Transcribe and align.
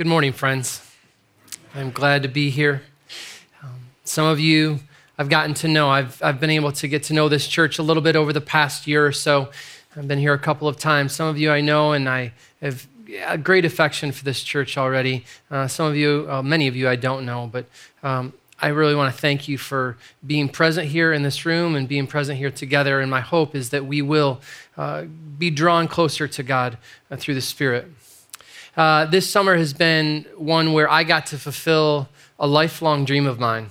Good 0.00 0.06
morning, 0.06 0.32
friends. 0.32 0.80
I'm 1.74 1.90
glad 1.90 2.22
to 2.22 2.28
be 2.30 2.48
here. 2.48 2.80
Um, 3.62 3.80
some 4.02 4.24
of 4.24 4.40
you 4.40 4.80
I've 5.18 5.28
gotten 5.28 5.52
to 5.56 5.68
know. 5.68 5.90
I've, 5.90 6.22
I've 6.22 6.40
been 6.40 6.48
able 6.48 6.72
to 6.72 6.88
get 6.88 7.02
to 7.02 7.12
know 7.12 7.28
this 7.28 7.46
church 7.46 7.78
a 7.78 7.82
little 7.82 8.02
bit 8.02 8.16
over 8.16 8.32
the 8.32 8.40
past 8.40 8.86
year 8.86 9.04
or 9.04 9.12
so. 9.12 9.50
I've 9.94 10.08
been 10.08 10.18
here 10.18 10.32
a 10.32 10.38
couple 10.38 10.68
of 10.68 10.78
times. 10.78 11.14
Some 11.14 11.28
of 11.28 11.36
you 11.36 11.50
I 11.50 11.60
know, 11.60 11.92
and 11.92 12.08
I 12.08 12.32
have 12.62 12.88
a 13.26 13.36
great 13.36 13.66
affection 13.66 14.10
for 14.10 14.24
this 14.24 14.42
church 14.42 14.78
already. 14.78 15.26
Uh, 15.50 15.68
some 15.68 15.86
of 15.86 15.96
you, 15.96 16.26
uh, 16.30 16.40
many 16.40 16.66
of 16.66 16.74
you 16.74 16.88
I 16.88 16.96
don't 16.96 17.26
know, 17.26 17.50
but 17.52 17.66
um, 18.02 18.32
I 18.58 18.68
really 18.68 18.94
want 18.94 19.14
to 19.14 19.20
thank 19.20 19.48
you 19.48 19.58
for 19.58 19.98
being 20.26 20.48
present 20.48 20.88
here 20.88 21.12
in 21.12 21.24
this 21.24 21.44
room 21.44 21.74
and 21.74 21.86
being 21.86 22.06
present 22.06 22.38
here 22.38 22.50
together. 22.50 23.00
And 23.00 23.10
my 23.10 23.20
hope 23.20 23.54
is 23.54 23.68
that 23.68 23.84
we 23.84 24.00
will 24.00 24.40
uh, 24.78 25.02
be 25.38 25.50
drawn 25.50 25.88
closer 25.88 26.26
to 26.26 26.42
God 26.42 26.78
uh, 27.10 27.16
through 27.16 27.34
the 27.34 27.42
Spirit. 27.42 27.90
Uh, 28.76 29.04
this 29.04 29.28
summer 29.28 29.56
has 29.56 29.72
been 29.72 30.24
one 30.36 30.72
where 30.72 30.88
I 30.88 31.04
got 31.04 31.26
to 31.26 31.38
fulfill 31.38 32.08
a 32.38 32.46
lifelong 32.46 33.04
dream 33.04 33.26
of 33.26 33.38
mine. 33.38 33.70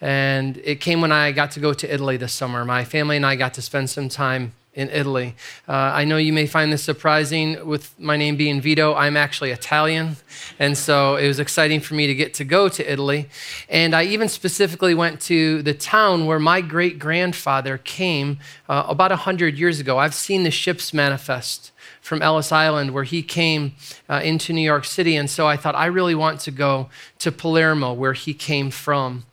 And 0.00 0.56
it 0.64 0.80
came 0.80 1.00
when 1.00 1.12
I 1.12 1.32
got 1.32 1.50
to 1.52 1.60
go 1.60 1.72
to 1.74 1.92
Italy 1.92 2.16
this 2.16 2.32
summer. 2.32 2.64
My 2.64 2.84
family 2.84 3.16
and 3.16 3.26
I 3.26 3.36
got 3.36 3.54
to 3.54 3.62
spend 3.62 3.90
some 3.90 4.08
time 4.08 4.54
in 4.72 4.88
Italy. 4.90 5.34
Uh, 5.68 5.72
I 5.72 6.04
know 6.04 6.16
you 6.16 6.32
may 6.32 6.46
find 6.46 6.72
this 6.72 6.82
surprising 6.82 7.66
with 7.66 7.98
my 7.98 8.16
name 8.16 8.36
being 8.36 8.60
Vito. 8.60 8.94
I'm 8.94 9.16
actually 9.16 9.50
Italian. 9.50 10.16
And 10.58 10.78
so 10.78 11.16
it 11.16 11.26
was 11.26 11.40
exciting 11.40 11.80
for 11.80 11.94
me 11.94 12.06
to 12.06 12.14
get 12.14 12.34
to 12.34 12.44
go 12.44 12.68
to 12.68 12.92
Italy. 12.92 13.28
And 13.68 13.94
I 13.94 14.04
even 14.04 14.28
specifically 14.28 14.94
went 14.94 15.20
to 15.22 15.62
the 15.62 15.74
town 15.74 16.26
where 16.26 16.38
my 16.38 16.60
great 16.60 16.98
grandfather 16.98 17.78
came 17.78 18.38
uh, 18.68 18.84
about 18.86 19.10
100 19.10 19.58
years 19.58 19.80
ago. 19.80 19.98
I've 19.98 20.14
seen 20.14 20.44
the 20.44 20.50
ships 20.50 20.94
manifest 20.94 21.72
from 22.00 22.22
Ellis 22.22 22.52
Island 22.52 22.92
where 22.92 23.04
he 23.04 23.22
came 23.22 23.74
uh, 24.08 24.20
into 24.22 24.52
New 24.52 24.62
York 24.62 24.84
City. 24.84 25.16
And 25.16 25.28
so 25.28 25.46
I 25.46 25.56
thought, 25.56 25.74
I 25.74 25.86
really 25.86 26.14
want 26.14 26.40
to 26.40 26.50
go 26.50 26.88
to 27.18 27.32
Palermo 27.32 27.92
where 27.92 28.12
he 28.12 28.34
came 28.34 28.70
from. 28.70 29.24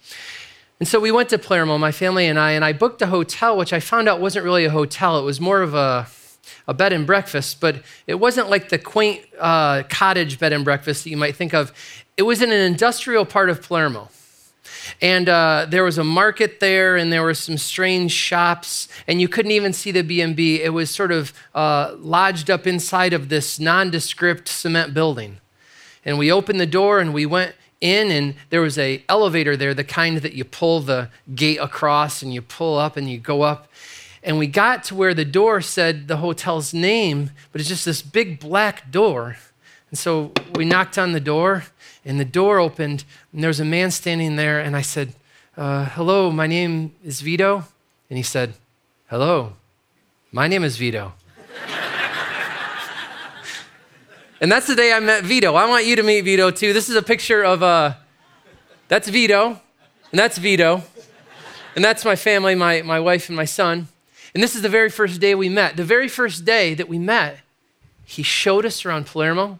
And 0.80 0.88
so 0.88 1.00
we 1.00 1.12
went 1.12 1.30
to 1.30 1.40
Palermo, 1.40 1.78
my 1.78 1.92
family 1.92 2.28
and 2.28 2.38
I, 2.38 2.52
and 2.52 2.64
I 2.64 2.72
booked 2.72 3.02
a 3.02 3.08
hotel, 3.08 3.58
which 3.58 3.74
I 3.74 3.80
found 3.80 4.08
out 4.08 4.22
wasn't 4.22 4.46
really 4.46 4.66
a 4.66 4.70
hotel. 4.70 5.18
It 5.20 5.24
was 5.24 5.42
more 5.42 5.62
of 5.62 5.74
a, 5.74 6.08
a 6.68 6.74
bed 6.74 6.94
and 6.94 7.08
breakfast, 7.08 7.60
but 7.60 7.82
it 8.06 8.16
wasn't 8.16 8.50
like 8.50 8.70
the 8.70 8.78
quaint 8.78 9.26
uh, 9.40 9.84
cottage 9.90 10.40
bed 10.40 10.54
and 10.54 10.64
breakfast 10.64 11.04
that 11.04 11.10
you 11.10 11.18
might 11.18 11.36
think 11.36 11.54
of. 11.54 11.74
It 12.16 12.24
was 12.24 12.44
in 12.44 12.52
an 12.52 12.62
industrial 12.62 13.26
part 13.26 13.50
of 13.50 13.62
Palermo. 13.62 14.10
And 15.02 15.28
uh, 15.28 15.66
there 15.70 15.84
was 15.84 15.98
a 15.98 16.04
market 16.04 16.60
there, 16.60 16.96
and 16.96 17.12
there 17.12 17.24
were 17.24 17.34
some 17.34 17.58
strange 17.58 18.12
shops, 18.12 18.88
and 19.08 19.20
you 19.20 19.28
couldn't 19.28 19.52
even 19.52 19.74
see 19.74 19.92
the 19.92 20.04
B&B. 20.04 20.62
It 20.62 20.70
was 20.70 20.90
sort 20.90 21.12
of 21.12 21.34
uh, 21.56 21.96
lodged 21.98 22.50
up 22.50 22.68
inside 22.68 23.14
of 23.14 23.30
this 23.30 23.60
nondescript 23.60 24.48
cement 24.48 24.94
building. 24.94 25.38
And 26.06 26.18
we 26.18 26.32
opened 26.32 26.60
the 26.60 26.68
door, 26.68 27.00
and 27.00 27.14
we 27.14 27.26
went 27.26 27.56
in 27.82 28.12
and 28.12 28.36
there 28.50 28.62
was 28.62 28.78
a 28.78 29.04
elevator 29.08 29.56
there 29.56 29.74
the 29.74 29.84
kind 29.84 30.18
that 30.18 30.34
you 30.34 30.44
pull 30.44 30.80
the 30.80 31.10
gate 31.36 31.58
across 31.58 32.22
and 32.22 32.34
you 32.34 32.42
pull 32.42 32.78
up 32.78 32.98
and 32.98 33.10
you 33.10 33.18
go 33.18 33.42
up. 33.42 33.68
And 34.24 34.38
we 34.38 34.48
got 34.48 34.84
to 34.86 34.96
where 34.96 35.14
the 35.14 35.26
door 35.26 35.62
said 35.62 36.08
the 36.08 36.18
hotel's 36.18 36.74
name 36.74 37.32
but 37.52 37.62
it's 37.62 37.70
just 37.70 37.86
this 37.86 38.02
big 38.02 38.40
black 38.40 38.92
door. 38.92 39.38
And 39.90 39.98
so 39.98 40.32
we 40.56 40.66
knocked 40.66 40.98
on 40.98 41.12
the 41.12 41.20
door 41.20 41.66
and 42.04 42.20
the 42.20 42.26
door 42.26 42.60
opened 42.60 43.04
and 43.32 43.44
there 43.44 43.50
was 43.50 43.60
a 43.60 43.66
man 43.66 43.92
standing 43.92 44.36
there 44.36 44.60
and 44.60 44.76
i 44.76 44.82
said 44.82 45.14
uh, 45.56 45.86
hello 45.86 46.32
my 46.32 46.48
name 46.48 46.94
is 47.04 47.22
vito. 47.22 47.66
And 48.10 48.18
he 48.18 48.24
said 48.24 48.54
hello 49.10 49.54
my 50.32 50.48
name 50.48 50.64
is 50.64 50.78
vito 50.78 51.14
And 54.40 54.52
that's 54.52 54.68
the 54.68 54.76
day 54.76 54.94
I 54.94 55.00
met 55.00 55.24
Vito. 55.24 55.56
I 55.56 55.68
want 55.68 55.86
you 55.86 55.96
to 55.96 56.04
meet 56.04 56.22
Vito 56.22 56.52
too. 56.52 56.72
This 56.72 56.90
is 56.90 56.96
a 56.96 57.02
picture 57.02 57.44
of, 57.44 57.64
uh, 57.64 57.94
that's 58.88 59.10
Vito, 59.10 59.60
and 60.12 60.20
that's 60.20 60.38
Vito. 60.38 60.84
And 61.76 61.84
that's 61.84 62.06
my 62.06 62.16
family, 62.16 62.54
my, 62.54 62.82
my 62.84 63.00
wife 63.00 63.30
and 63.30 63.36
my 63.36 63.46
son. 63.46 63.88
And 64.36 64.44
this 64.44 64.56
is 64.56 64.62
the 64.62 64.70
very 64.70 64.90
first 64.90 65.20
day 65.20 65.34
we 65.34 65.50
met. 65.50 65.76
The 65.76 65.84
very 65.84 66.08
first 66.08 66.46
day 66.46 66.76
that 66.76 66.88
we 66.88 67.00
met, 67.00 67.40
he 68.06 68.22
showed 68.22 68.66
us 68.66 68.86
around 68.86 69.08
Palermo 69.08 69.60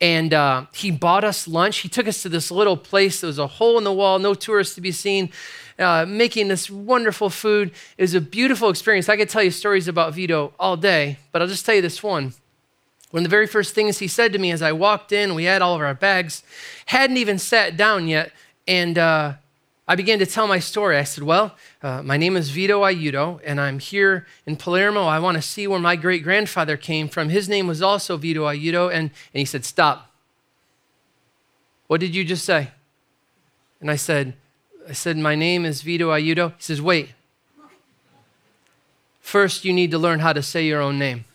and 0.00 0.34
uh, 0.34 0.66
he 0.74 0.90
bought 0.90 1.22
us 1.22 1.46
lunch. 1.46 1.78
He 1.78 1.88
took 1.88 2.08
us 2.08 2.22
to 2.22 2.28
this 2.28 2.50
little 2.50 2.76
place. 2.76 3.20
There 3.20 3.28
was 3.28 3.38
a 3.38 3.46
hole 3.46 3.78
in 3.78 3.84
the 3.84 3.92
wall, 3.92 4.18
no 4.18 4.34
tourists 4.34 4.74
to 4.74 4.80
be 4.80 4.90
seen, 4.90 5.30
uh, 5.78 6.06
making 6.08 6.48
this 6.48 6.68
wonderful 6.68 7.30
food. 7.30 7.70
It 7.96 8.02
was 8.02 8.14
a 8.14 8.20
beautiful 8.20 8.68
experience. 8.68 9.08
I 9.08 9.16
could 9.16 9.28
tell 9.28 9.44
you 9.44 9.52
stories 9.52 9.86
about 9.86 10.14
Vito 10.14 10.52
all 10.58 10.76
day, 10.76 11.18
but 11.30 11.40
I'll 11.40 11.48
just 11.48 11.64
tell 11.64 11.76
you 11.76 11.82
this 11.82 12.02
one. 12.02 12.34
One 13.12 13.20
of 13.20 13.24
the 13.24 13.30
very 13.30 13.46
first 13.46 13.74
things 13.74 13.98
he 13.98 14.08
said 14.08 14.32
to 14.32 14.38
me 14.38 14.50
as 14.50 14.62
I 14.62 14.72
walked 14.72 15.12
in, 15.12 15.34
we 15.34 15.44
had 15.44 15.62
all 15.62 15.74
of 15.74 15.80
our 15.80 15.94
bags, 15.94 16.42
hadn't 16.86 17.18
even 17.18 17.38
sat 17.38 17.76
down 17.76 18.08
yet, 18.08 18.32
and 18.66 18.96
uh, 18.96 19.34
I 19.86 19.96
began 19.96 20.18
to 20.20 20.26
tell 20.26 20.46
my 20.46 20.58
story. 20.58 20.96
I 20.96 21.04
said, 21.04 21.24
Well, 21.24 21.54
uh, 21.82 22.02
my 22.02 22.16
name 22.16 22.36
is 22.36 22.48
Vito 22.48 22.80
Aiuto, 22.82 23.40
and 23.44 23.60
I'm 23.60 23.78
here 23.78 24.26
in 24.46 24.56
Palermo. 24.56 25.02
I 25.02 25.18
want 25.18 25.36
to 25.36 25.42
see 25.42 25.66
where 25.66 25.78
my 25.78 25.96
great 25.96 26.22
grandfather 26.22 26.78
came 26.78 27.08
from. 27.08 27.28
His 27.28 27.50
name 27.50 27.66
was 27.66 27.82
also 27.82 28.16
Vito 28.16 28.46
Aiuto. 28.46 28.86
And, 28.86 29.10
and 29.10 29.38
he 29.38 29.44
said, 29.44 29.66
Stop. 29.66 30.10
What 31.88 32.00
did 32.00 32.14
you 32.14 32.24
just 32.24 32.46
say? 32.46 32.70
And 33.80 33.90
I 33.90 33.96
said, 33.96 34.32
I 34.88 34.92
said, 34.92 35.18
My 35.18 35.34
name 35.34 35.66
is 35.66 35.82
Vito 35.82 36.10
Aiuto. 36.10 36.54
He 36.56 36.62
says, 36.62 36.80
Wait. 36.80 37.10
First, 39.20 39.64
you 39.64 39.74
need 39.74 39.90
to 39.90 39.98
learn 39.98 40.20
how 40.20 40.32
to 40.32 40.42
say 40.42 40.64
your 40.64 40.80
own 40.80 40.98
name. 40.98 41.26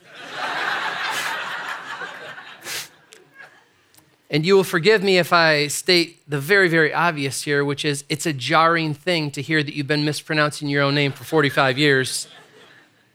And 4.29 4.45
you 4.45 4.55
will 4.55 4.65
forgive 4.65 5.03
me 5.03 5.17
if 5.17 5.31
I 5.31 5.67
state 5.67 6.21
the 6.29 6.39
very, 6.39 6.67
very 6.67 6.93
obvious 6.93 7.43
here, 7.43 7.63
which 7.63 7.85
is 7.85 8.03
it's 8.09 8.25
a 8.25 8.33
jarring 8.33 8.93
thing 8.93 9.31
to 9.31 9.41
hear 9.41 9.63
that 9.63 9.73
you've 9.73 9.87
been 9.87 10.03
mispronouncing 10.03 10.67
your 10.67 10.83
own 10.83 10.95
name 10.95 11.13
for 11.13 11.23
45 11.23 11.77
years. 11.77 12.27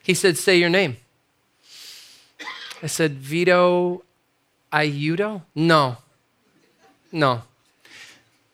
He 0.02 0.14
said, 0.14 0.38
Say 0.38 0.58
your 0.58 0.70
name. 0.70 0.96
I 2.82 2.86
said, 2.86 3.12
Vito 3.12 4.02
Aiuto? 4.72 5.42
No. 5.54 5.98
No. 7.12 7.42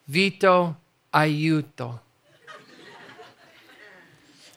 Vito 0.08 0.76
Aiuto. 1.14 2.00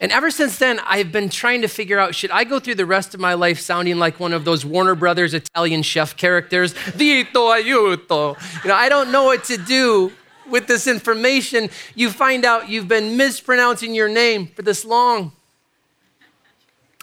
And 0.02 0.10
ever 0.10 0.32
since 0.32 0.58
then, 0.58 0.80
I've 0.84 1.12
been 1.12 1.28
trying 1.28 1.62
to 1.62 1.68
figure 1.68 1.96
out 1.96 2.16
should 2.16 2.32
I 2.32 2.42
go 2.42 2.58
through 2.58 2.74
the 2.74 2.84
rest 2.84 3.14
of 3.14 3.20
my 3.20 3.34
life 3.34 3.60
sounding 3.60 4.00
like 4.00 4.18
one 4.18 4.32
of 4.32 4.44
those 4.44 4.64
Warner 4.64 4.96
Brothers 4.96 5.32
Italian 5.32 5.84
chef 5.84 6.16
characters? 6.16 6.72
Vito 6.72 7.50
aiuto. 7.50 8.36
You 8.64 8.68
know, 8.68 8.74
I 8.74 8.88
don't 8.88 9.12
know 9.12 9.22
what 9.22 9.44
to 9.44 9.56
do 9.56 10.10
with 10.50 10.66
this 10.66 10.88
information. 10.88 11.70
You 11.94 12.10
find 12.10 12.44
out 12.44 12.68
you've 12.68 12.88
been 12.88 13.16
mispronouncing 13.16 13.94
your 13.94 14.08
name 14.08 14.48
for 14.48 14.62
this 14.62 14.84
long. 14.84 15.30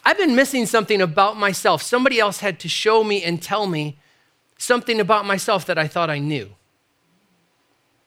I've 0.04 0.18
been 0.18 0.36
missing 0.36 0.66
something 0.66 1.02
about 1.02 1.38
myself. 1.38 1.82
Somebody 1.82 2.20
else 2.20 2.42
had 2.42 2.60
to 2.60 2.68
show 2.68 3.06
me 3.06 3.24
and 3.24 3.42
tell 3.42 3.66
me 3.66 3.98
something 4.58 5.00
about 5.00 5.26
myself 5.26 5.66
that 5.68 5.78
I 5.78 5.88
thought 5.88 6.10
I 6.10 6.20
knew. 6.20 6.50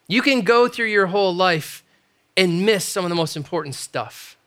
You 0.07 0.21
can 0.21 0.41
go 0.41 0.67
through 0.67 0.87
your 0.87 1.07
whole 1.07 1.33
life 1.33 1.83
and 2.37 2.63
miss 2.63 2.85
some 2.85 3.03
of 3.05 3.09
the 3.09 3.15
most 3.15 3.35
important 3.35 3.73
stuff. 3.73 4.37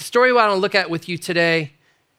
The 0.00 0.04
story 0.04 0.30
I 0.30 0.32
want 0.32 0.50
to 0.50 0.56
look 0.56 0.74
at 0.74 0.88
with 0.88 1.10
you 1.10 1.18
today 1.18 1.72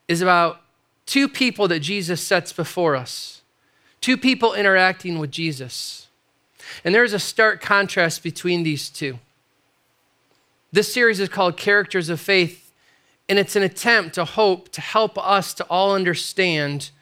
is 0.06 0.22
about 0.22 0.60
two 1.04 1.28
people 1.28 1.66
that 1.66 1.80
Jesus 1.80 2.24
sets 2.24 2.52
before 2.52 2.94
us, 2.94 3.42
two 4.00 4.16
people 4.16 4.54
interacting 4.54 5.18
with 5.18 5.32
Jesus. 5.32 6.06
And 6.84 6.94
there's 6.94 7.12
a 7.12 7.18
stark 7.18 7.60
contrast 7.60 8.22
between 8.22 8.62
these 8.62 8.88
two. 8.88 9.18
This 10.70 10.94
series 10.94 11.18
is 11.18 11.28
called 11.28 11.56
Characters 11.56 12.08
of 12.08 12.20
Faith, 12.20 12.72
and 13.28 13.36
it's 13.36 13.56
an 13.56 13.64
attempt 13.64 14.14
to 14.14 14.26
hope 14.26 14.68
to 14.68 14.80
help 14.80 15.18
us 15.18 15.52
to 15.54 15.64
all 15.64 15.92
understand 15.92 16.92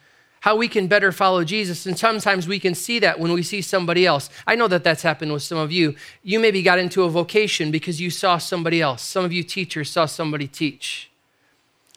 how 0.41 0.55
we 0.55 0.67
can 0.67 0.87
better 0.87 1.11
follow 1.11 1.43
Jesus. 1.43 1.85
And 1.85 1.97
sometimes 1.97 2.47
we 2.47 2.59
can 2.59 2.73
see 2.73 2.99
that 2.99 3.19
when 3.19 3.31
we 3.31 3.43
see 3.43 3.61
somebody 3.61 4.07
else. 4.07 4.29
I 4.47 4.55
know 4.55 4.67
that 4.67 4.83
that's 4.83 5.03
happened 5.03 5.31
with 5.31 5.43
some 5.43 5.59
of 5.59 5.71
you. 5.71 5.95
You 6.23 6.39
maybe 6.39 6.63
got 6.63 6.79
into 6.79 7.03
a 7.03 7.09
vocation 7.09 7.69
because 7.69 8.01
you 8.01 8.09
saw 8.09 8.39
somebody 8.39 8.81
else. 8.81 9.03
Some 9.03 9.23
of 9.23 9.31
you 9.31 9.43
teachers 9.43 9.91
saw 9.91 10.07
somebody 10.07 10.47
teach. 10.47 11.11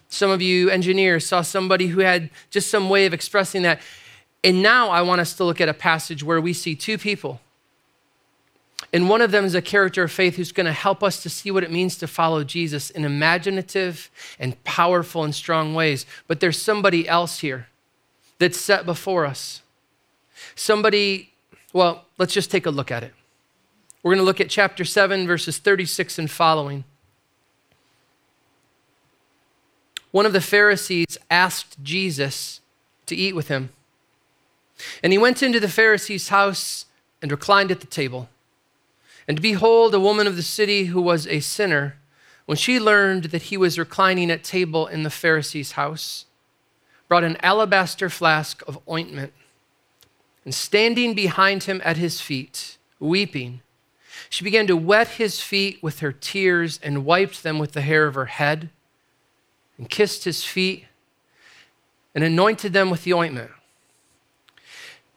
Some 0.08 0.31
of 0.31 0.43
you 0.43 0.69
engineers 0.69 1.26
saw 1.26 1.41
somebody 1.41 1.88
who 1.88 2.00
had 2.00 2.29
just 2.50 2.70
some 2.70 2.91
way 2.91 3.06
of 3.06 3.14
expressing 3.14 3.62
that. 3.62 3.81
And 4.44 4.62
now 4.62 4.90
I 4.90 5.00
want 5.00 5.23
us 5.23 5.35
to 5.37 5.44
look 5.44 5.61
at 5.61 5.70
a 5.70 5.75
passage 5.75 6.23
where 6.23 6.40
we 6.40 6.52
see 6.52 6.76
two 6.76 6.99
people. 6.99 7.40
And 8.93 9.08
one 9.08 9.23
of 9.23 9.31
them 9.31 9.47
is 9.47 9.55
a 9.55 9.62
character 9.62 10.05
of 10.05 10.12
faith 10.12 10.37
who's 10.37 10.52
going 10.52 10.67
to 10.67 10.73
help 10.73 11.02
us 11.02 11.23
to 11.23 11.31
see 11.31 11.50
what 11.50 11.64
it 11.64 11.73
means 11.73 11.97
to 11.97 12.06
follow 12.06 12.44
Jesus 12.44 12.90
in 12.90 13.06
imaginative 13.06 14.11
and 14.38 14.62
powerful 14.64 15.25
and 15.25 15.35
strong 15.35 15.75
ways. 15.75 16.05
But 16.29 16.40
there's 16.40 16.61
somebody 16.61 17.08
else 17.08 17.38
here 17.38 17.69
that's 18.44 18.61
set 18.61 18.85
before 18.85 19.25
us. 19.25 19.62
Somebody, 20.55 21.32
well, 21.73 22.05
let's 22.19 22.35
just 22.35 22.50
take 22.50 22.67
a 22.67 22.70
look 22.70 22.91
at 22.91 23.02
it. 23.02 23.14
We're 24.02 24.11
going 24.11 24.19
to 24.19 24.25
look 24.25 24.38
at 24.38 24.50
chapter 24.50 24.85
7, 24.85 25.26
verses 25.26 25.56
36 25.56 26.19
and 26.19 26.31
following. 26.31 26.85
One 30.11 30.26
of 30.26 30.35
the 30.35 30.43
Pharisees 30.43 31.17
asked 31.31 31.82
Jesus 31.82 32.61
to 33.06 33.17
eat 33.17 33.35
with 33.35 33.49
him. 33.49 33.70
And 35.02 35.11
he 35.11 35.19
went 35.19 35.43
into 35.43 35.58
the 35.58 35.67
Pharisee's 35.67 36.29
house 36.29 36.85
and 37.23 37.31
reclined 37.31 37.70
at 37.70 37.81
the 37.81 37.87
table. 37.87 38.29
And 39.26 39.40
behold, 39.40 39.94
a 39.94 40.00
woman 40.00 40.26
of 40.26 40.37
the 40.37 40.43
city 40.43 40.85
who 40.85 41.00
was 41.00 41.26
a 41.26 41.40
sinner, 41.40 41.97
when 42.44 42.58
she 42.58 42.79
learned 42.79 43.25
that 43.25 43.44
he 43.44 43.56
was 43.56 43.79
reclining 43.79 44.31
at 44.31 44.44
table 44.44 44.87
in 44.87 45.02
the 45.02 45.08
Pharisee's 45.08 45.73
house, 45.73 46.26
brought 47.14 47.22
an 47.22 47.37
alabaster 47.44 48.11
flask 48.11 48.61
of 48.66 48.76
ointment, 48.90 49.32
and 50.44 50.52
standing 50.52 51.14
behind 51.14 51.62
him 51.62 51.81
at 51.84 51.96
his 51.96 52.20
feet, 52.20 52.76
weeping, 52.99 53.61
she 54.28 54.43
began 54.43 54.66
to 54.66 54.76
wet 54.76 55.06
his 55.06 55.40
feet 55.40 55.81
with 55.81 56.00
her 56.00 56.11
tears 56.11 56.81
and 56.82 57.05
wiped 57.05 57.44
them 57.44 57.61
with 57.61 57.70
the 57.70 57.82
hair 57.82 58.08
of 58.08 58.16
her 58.16 58.25
head, 58.25 58.69
and 59.78 59.88
kissed 59.88 60.25
his 60.25 60.43
feet, 60.43 60.87
and 62.16 62.25
anointed 62.25 62.72
them 62.72 62.90
with 62.90 63.05
the 63.05 63.14
ointment. 63.14 63.52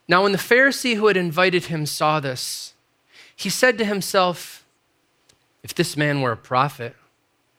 Now, 0.08 0.22
when 0.22 0.34
the 0.34 0.38
Pharisee 0.38 0.98
who 0.98 1.08
had 1.08 1.18
invited 1.18 1.66
him 1.66 1.88
saw 1.88 2.20
this, 2.20 2.76
he 3.36 3.50
said 3.50 3.76
to 3.80 3.86
himself, 3.86 4.64
If 5.64 5.74
this 5.74 5.98
man 5.98 6.22
were 6.22 6.34
a 6.34 6.38
prophet, 6.38 6.96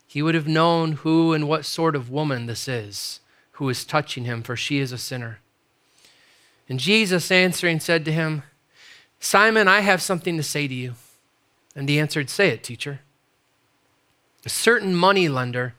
he 0.06 0.22
would 0.22 0.36
have 0.36 0.46
known 0.46 0.92
who 0.92 1.32
and 1.32 1.48
what 1.48 1.64
sort 1.64 1.96
of 1.96 2.08
woman 2.08 2.46
this 2.46 2.68
is 2.68 3.18
who 3.58 3.68
is 3.68 3.84
touching 3.84 4.24
him, 4.24 4.42
for 4.42 4.56
she 4.56 4.78
is 4.78 4.92
a 4.92 4.98
sinner. 4.98 5.40
And 6.68 6.78
Jesus 6.78 7.30
answering 7.32 7.80
said 7.80 8.04
to 8.04 8.12
him, 8.12 8.44
Simon, 9.18 9.66
I 9.66 9.80
have 9.80 10.00
something 10.00 10.36
to 10.36 10.44
say 10.44 10.68
to 10.68 10.74
you. 10.74 10.94
And 11.74 11.88
he 11.88 11.98
answered, 11.98 12.30
Say 12.30 12.50
it, 12.50 12.62
teacher. 12.62 13.00
A 14.44 14.48
certain 14.48 14.94
money 14.94 15.28
lender 15.28 15.74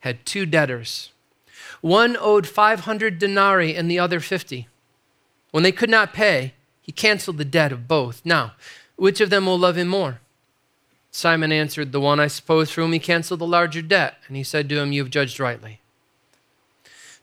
had 0.00 0.24
two 0.24 0.46
debtors. 0.46 1.10
One 1.80 2.16
owed 2.16 2.46
500 2.46 3.18
denarii 3.18 3.74
and 3.74 3.90
the 3.90 3.98
other 3.98 4.20
50. 4.20 4.68
When 5.50 5.64
they 5.64 5.72
could 5.72 5.90
not 5.90 6.12
pay, 6.12 6.54
he 6.80 6.92
canceled 6.92 7.38
the 7.38 7.44
debt 7.44 7.72
of 7.72 7.88
both. 7.88 8.22
Now, 8.24 8.52
which 8.94 9.20
of 9.20 9.30
them 9.30 9.46
will 9.46 9.58
love 9.58 9.76
him 9.76 9.88
more? 9.88 10.20
Simon 11.10 11.50
answered, 11.50 11.90
The 11.90 12.00
one, 12.00 12.20
I 12.20 12.28
suppose, 12.28 12.70
for 12.70 12.82
whom 12.82 12.92
he 12.92 13.00
canceled 13.00 13.40
the 13.40 13.46
larger 13.46 13.82
debt. 13.82 14.18
And 14.28 14.36
he 14.36 14.44
said 14.44 14.68
to 14.68 14.78
him, 14.78 14.92
You 14.92 15.02
have 15.02 15.10
judged 15.10 15.40
rightly. 15.40 15.80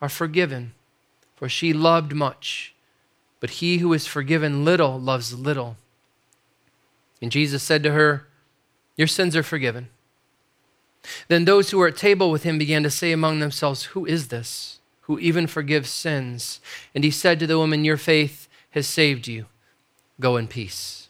are 0.00 0.08
forgiven, 0.08 0.72
for 1.36 1.48
she 1.48 1.72
loved 1.72 2.14
much. 2.14 2.74
But 3.40 3.50
he 3.50 3.78
who 3.78 3.92
is 3.92 4.06
forgiven 4.06 4.64
little 4.64 4.98
loves 4.98 5.32
little. 5.32 5.76
And 7.22 7.30
Jesus 7.30 7.62
said 7.62 7.82
to 7.84 7.92
her, 7.92 8.26
Your 8.96 9.06
sins 9.06 9.36
are 9.36 9.42
forgiven. 9.42 9.88
Then 11.28 11.44
those 11.44 11.70
who 11.70 11.78
were 11.78 11.88
at 11.88 11.96
table 11.96 12.30
with 12.30 12.42
him 12.42 12.58
began 12.58 12.82
to 12.82 12.90
say 12.90 13.12
among 13.12 13.38
themselves, 13.38 13.84
Who 13.84 14.04
is 14.06 14.28
this? 14.28 14.78
who 15.08 15.18
even 15.18 15.46
forgives 15.46 15.88
sins. 15.88 16.60
And 16.94 17.02
he 17.02 17.10
said 17.10 17.40
to 17.40 17.46
the 17.46 17.58
woman, 17.58 17.84
Your 17.84 17.96
faith 17.96 18.46
has 18.70 18.86
saved 18.86 19.26
you. 19.26 19.46
Go 20.20 20.36
in 20.36 20.46
peace. 20.46 21.08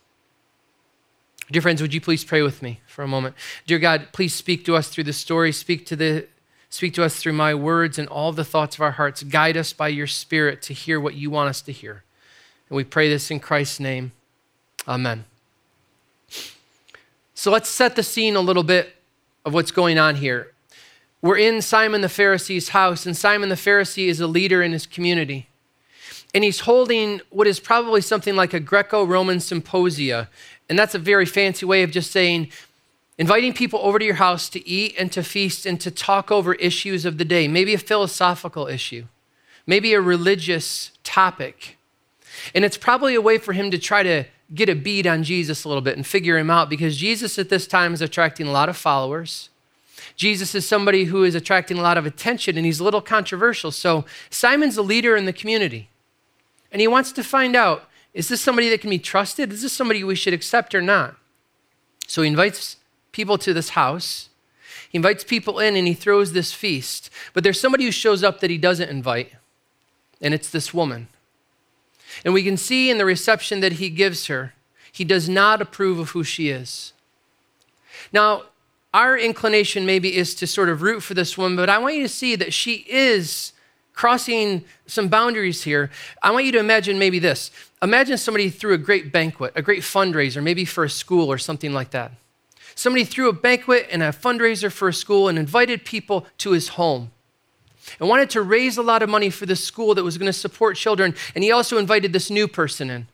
Dear 1.51 1.63
friends, 1.63 1.83
would 1.83 1.93
you 1.93 2.01
please 2.01 2.25
pray 2.25 2.41
with 2.43 2.63
me 2.63 2.81
for 2.87 3.03
a 3.03 3.09
moment? 3.09 3.35
Dear 3.67 3.81
God, 3.81 4.09
please 4.13 4.35
speak 4.35 4.65
to 4.67 4.77
us 4.77 4.89
through 4.89 5.05
the 5.05 5.13
story. 5.13 5.51
Speak 5.51 5.85
to 5.87 5.97
the 5.97 6.29
Speak 6.71 6.95
to 6.95 7.05
us 7.05 7.17
through 7.17 7.33
my 7.33 7.55
words 7.55 7.99
and 7.99 8.09
all 8.09 8.33
the 8.33 8.45
thoughts 8.45 8.77
of 8.77 8.83
our 8.83 8.93
hearts. 8.93 9.23
Guide 9.23 9.57
us 9.57 9.73
by 9.73 9.89
your 9.89 10.07
Spirit 10.07 10.61
to 10.63 10.75
hear 10.75 11.01
what 11.01 11.15
you 11.15 11.31
want 11.31 11.49
us 11.49 11.63
to 11.63 11.73
hear. 11.73 12.05
And 12.69 12.77
we 12.77 12.85
pray 12.85 13.09
this 13.09 13.31
in 13.31 13.41
Christ's 13.41 13.81
name. 13.81 14.13
Amen. 14.87 15.25
So 17.35 17.51
let's 17.51 17.69
set 17.69 17.97
the 17.97 18.03
scene 18.03 18.37
a 18.37 18.41
little 18.41 18.63
bit 18.63 18.97
of 19.45 19.55
what's 19.55 19.71
going 19.71 19.99
on 19.99 20.17
here. 20.17 20.53
We're 21.23 21.39
in 21.39 21.63
Simon 21.63 22.01
the 22.01 22.09
Pharisee's 22.09 22.71
house, 22.71 23.07
and 23.07 23.17
Simon 23.17 23.49
the 23.49 23.55
Pharisee 23.55 24.09
is 24.09 24.21
a 24.21 24.27
leader 24.27 24.63
in 24.63 24.73
his 24.73 24.87
community. 24.87 25.49
And 26.35 26.45
he's 26.45 26.61
holding 26.61 27.21
what 27.31 27.47
is 27.47 27.59
probably 27.59 28.03
something 28.03 28.37
like 28.37 28.53
a 28.53 28.61
Greco 28.61 29.05
Roman 29.05 29.41
symposia. 29.41 30.29
And 30.69 30.79
that's 30.79 30.95
a 30.95 30.99
very 30.99 31.25
fancy 31.25 31.65
way 31.65 31.83
of 31.83 31.91
just 31.91 32.11
saying, 32.11 32.51
inviting 33.19 33.53
people 33.53 33.81
over 33.81 33.99
to 33.99 34.05
your 34.05 34.15
house 34.15 34.49
to 34.49 34.67
eat 34.67 34.95
and 34.97 35.11
to 35.13 35.23
feast 35.23 35.67
and 35.67 35.81
to 35.81 35.91
talk 35.91 36.31
over 36.31 36.55
issues 36.55 37.05
of 37.05 37.19
the 37.19 37.25
day, 37.25 37.49
maybe 37.49 37.75
a 37.75 37.79
philosophical 37.79 38.69
issue, 38.69 39.05
maybe 39.67 39.93
a 39.93 40.01
religious 40.01 40.93
topic. 41.03 41.77
And 42.55 42.65
it's 42.65 42.79
probably 42.79 43.15
a 43.15 43.21
way 43.21 43.39
for 43.39 43.53
him 43.53 43.71
to 43.73 43.79
try 43.79 44.03
to 44.05 44.25
get 44.55 44.69
a 44.69 44.75
bead 44.75 45.07
on 45.07 45.25
Jesus 45.25 45.65
a 45.65 45.69
little 45.69 45.83
bit 45.83 45.97
and 45.97 46.07
figure 46.07 46.39
him 46.39 46.49
out 46.49 46.71
because 46.71 46.97
Jesus 46.97 47.39
at 47.39 47.49
this 47.49 47.67
time 47.67 47.93
is 47.93 48.01
attracting 48.01 48.47
a 48.47 48.53
lot 48.53 48.69
of 48.69 48.77
followers. 48.77 49.51
Jesus 50.17 50.55
is 50.55 50.67
somebody 50.67 51.05
who 51.05 51.25
is 51.25 51.35
attracting 51.35 51.79
a 51.79 51.83
lot 51.83 51.99
of 51.99 52.07
attention 52.07 52.57
and 52.57 52.65
he's 52.65 52.81
a 52.81 52.85
little 52.85 53.03
controversial. 53.03 53.71
So 53.71 54.05
Simon's 54.31 54.77
a 54.77 54.83
leader 54.83 55.17
in 55.17 55.27
the 55.27 55.33
community. 55.33 55.91
And 56.73 56.81
he 56.81 56.89
wants 56.89 57.13
to 57.13 57.23
find 57.23 57.57
out 57.57 57.85
is 58.15 58.29
this 58.29 58.41
somebody 58.41 58.69
that 58.71 58.81
can 58.81 58.91
be 58.91 58.99
trusted? 58.99 59.53
Is 59.53 59.63
this 59.63 59.73
somebody 59.73 60.03
we 60.03 60.15
should 60.15 60.33
accept 60.33 60.75
or 60.75 60.81
not? 60.81 61.17
So 62.07 62.23
he 62.23 62.29
invites 62.29 62.77
people 63.19 63.37
to 63.37 63.53
this 63.53 63.71
house. 63.71 64.29
He 64.89 64.97
invites 64.97 65.25
people 65.25 65.59
in 65.59 65.75
and 65.75 65.89
he 65.89 65.93
throws 65.93 66.33
this 66.33 66.53
feast. 66.53 67.11
But 67.35 67.43
there's 67.43 67.59
somebody 67.59 67.85
who 67.85 67.91
shows 67.91 68.23
up 68.23 68.39
that 68.39 68.49
he 68.49 68.59
doesn't 68.59 68.89
invite, 68.89 69.33
and 70.21 70.33
it's 70.33 70.51
this 70.51 70.73
woman. 70.73 71.09
And 72.25 72.33
we 72.33 72.45
can 72.45 72.57
see 72.57 72.91
in 72.91 72.97
the 72.97 73.05
reception 73.05 73.59
that 73.59 73.73
he 73.73 73.91
gives 73.91 74.29
her, 74.29 74.55
he 74.93 75.03
does 75.03 75.29
not 75.29 75.61
approve 75.61 75.99
of 75.99 76.11
who 76.11 76.23
she 76.23 76.49
is. 76.49 76.93
Now, 78.13 78.45
our 78.95 79.19
inclination 79.19 79.85
maybe 79.85 80.17
is 80.17 80.33
to 80.37 80.47
sort 80.47 80.69
of 80.69 80.81
root 80.81 81.01
for 81.03 81.15
this 81.15 81.37
woman, 81.37 81.57
but 81.57 81.69
I 81.69 81.79
want 81.79 81.97
you 81.97 82.03
to 82.03 82.09
see 82.09 82.37
that 82.37 82.55
she 82.55 82.87
is 82.89 83.53
crossing 83.95 84.65
some 84.87 85.09
boundaries 85.09 85.65
here. 85.65 85.91
I 86.23 86.31
want 86.31 86.45
you 86.45 86.53
to 86.53 86.61
imagine 86.61 87.01
maybe 87.01 87.19
this. 87.19 87.51
Imagine 87.83 88.17
somebody 88.17 88.49
threw 88.49 88.75
a 88.75 88.79
great 88.79 89.11
banquet, 89.11 89.53
a 89.57 89.63
great 89.63 89.83
fundraiser, 89.83 90.41
maybe 90.41 90.65
for 90.65 90.85
a 90.85 90.91
school 90.91 91.33
or 91.33 91.37
something 91.37 91.73
like 91.73 91.91
that. 91.91 92.13
Somebody 92.79 93.05
threw 93.05 93.29
a 93.29 93.33
banquet 93.33 93.89
and 93.91 94.05
a 94.05 94.11
fundraiser 94.11 94.71
for 94.71 94.87
a 94.87 94.95
school 94.95 95.27
and 95.27 95.37
invited 95.37 95.85
people 95.85 96.29
to 96.39 96.53
his 96.53 96.69
home 96.69 97.11
and 97.99 98.09
wanted 98.09 98.31
to 98.31 98.41
raise 98.41 98.79
a 98.79 98.83
lot 98.83 99.03
of 99.03 99.09
money 99.09 99.31
for 99.31 99.47
this 99.47 99.65
school 99.65 99.97
that 99.97 100.05
was 100.05 100.17
going 100.17 100.29
to 100.29 100.33
support 100.33 100.77
children. 100.77 101.17
And 101.35 101.43
he 101.43 101.51
also 101.51 101.77
invited 101.77 102.13
this 102.13 102.31
new 102.31 102.47
person 102.47 102.89
in, 102.89 103.09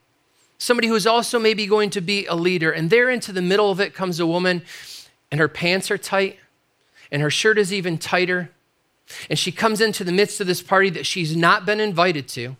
somebody 0.58 0.88
who's 0.88 1.06
also 1.06 1.38
maybe 1.38 1.66
going 1.66 1.88
to 1.88 2.02
be 2.02 2.26
a 2.26 2.34
leader. 2.34 2.72
And 2.72 2.90
there 2.90 3.08
into 3.08 3.32
the 3.32 3.40
middle 3.40 3.70
of 3.70 3.80
it 3.80 3.94
comes 3.94 4.20
a 4.20 4.26
woman 4.26 4.60
and 5.30 5.40
her 5.40 5.48
pants 5.48 5.90
are 5.90 5.96
tight, 5.96 6.38
and 7.10 7.22
her 7.22 7.30
shirt 7.30 7.56
is 7.56 7.72
even 7.72 7.96
tighter. 7.96 8.50
And 9.30 9.38
she 9.38 9.50
comes 9.50 9.80
into 9.80 10.04
the 10.04 10.12
midst 10.12 10.42
of 10.42 10.46
this 10.46 10.60
party 10.60 10.90
that 10.90 11.06
she's 11.06 11.34
not 11.34 11.64
been 11.64 11.80
invited 11.80 12.28
to. 12.28 12.56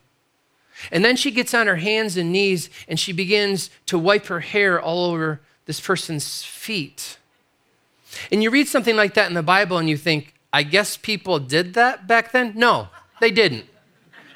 And 0.91 1.05
then 1.05 1.17
she 1.17 1.31
gets 1.31 1.53
on 1.53 1.67
her 1.67 1.77
hands 1.77 2.17
and 2.17 2.33
knees 2.33 2.71
and 2.89 2.99
she 2.99 3.13
begins 3.13 3.69
to 3.85 3.99
wipe 3.99 4.29
her 4.29 4.41
hair 4.41 4.81
all 4.81 5.05
over 5.05 5.43
this 5.67 5.81
person's 5.81 6.43
feet. 6.43 7.19
And 8.31 8.43
you 8.43 8.51
read 8.51 8.69
something 8.69 8.97
like 8.97 9.15
that 9.15 9.29
in 9.29 9.35
the 9.35 9.43
Bible 9.43 9.79
and 9.79 9.89
you 9.89 9.97
think, 9.97 10.35
I 10.53 10.63
guess 10.63 10.97
people 10.97 11.39
did 11.39 11.75
that 11.75 12.07
back 12.07 12.33
then? 12.33 12.53
No, 12.55 12.89
they 13.21 13.31
didn't. 13.31 13.67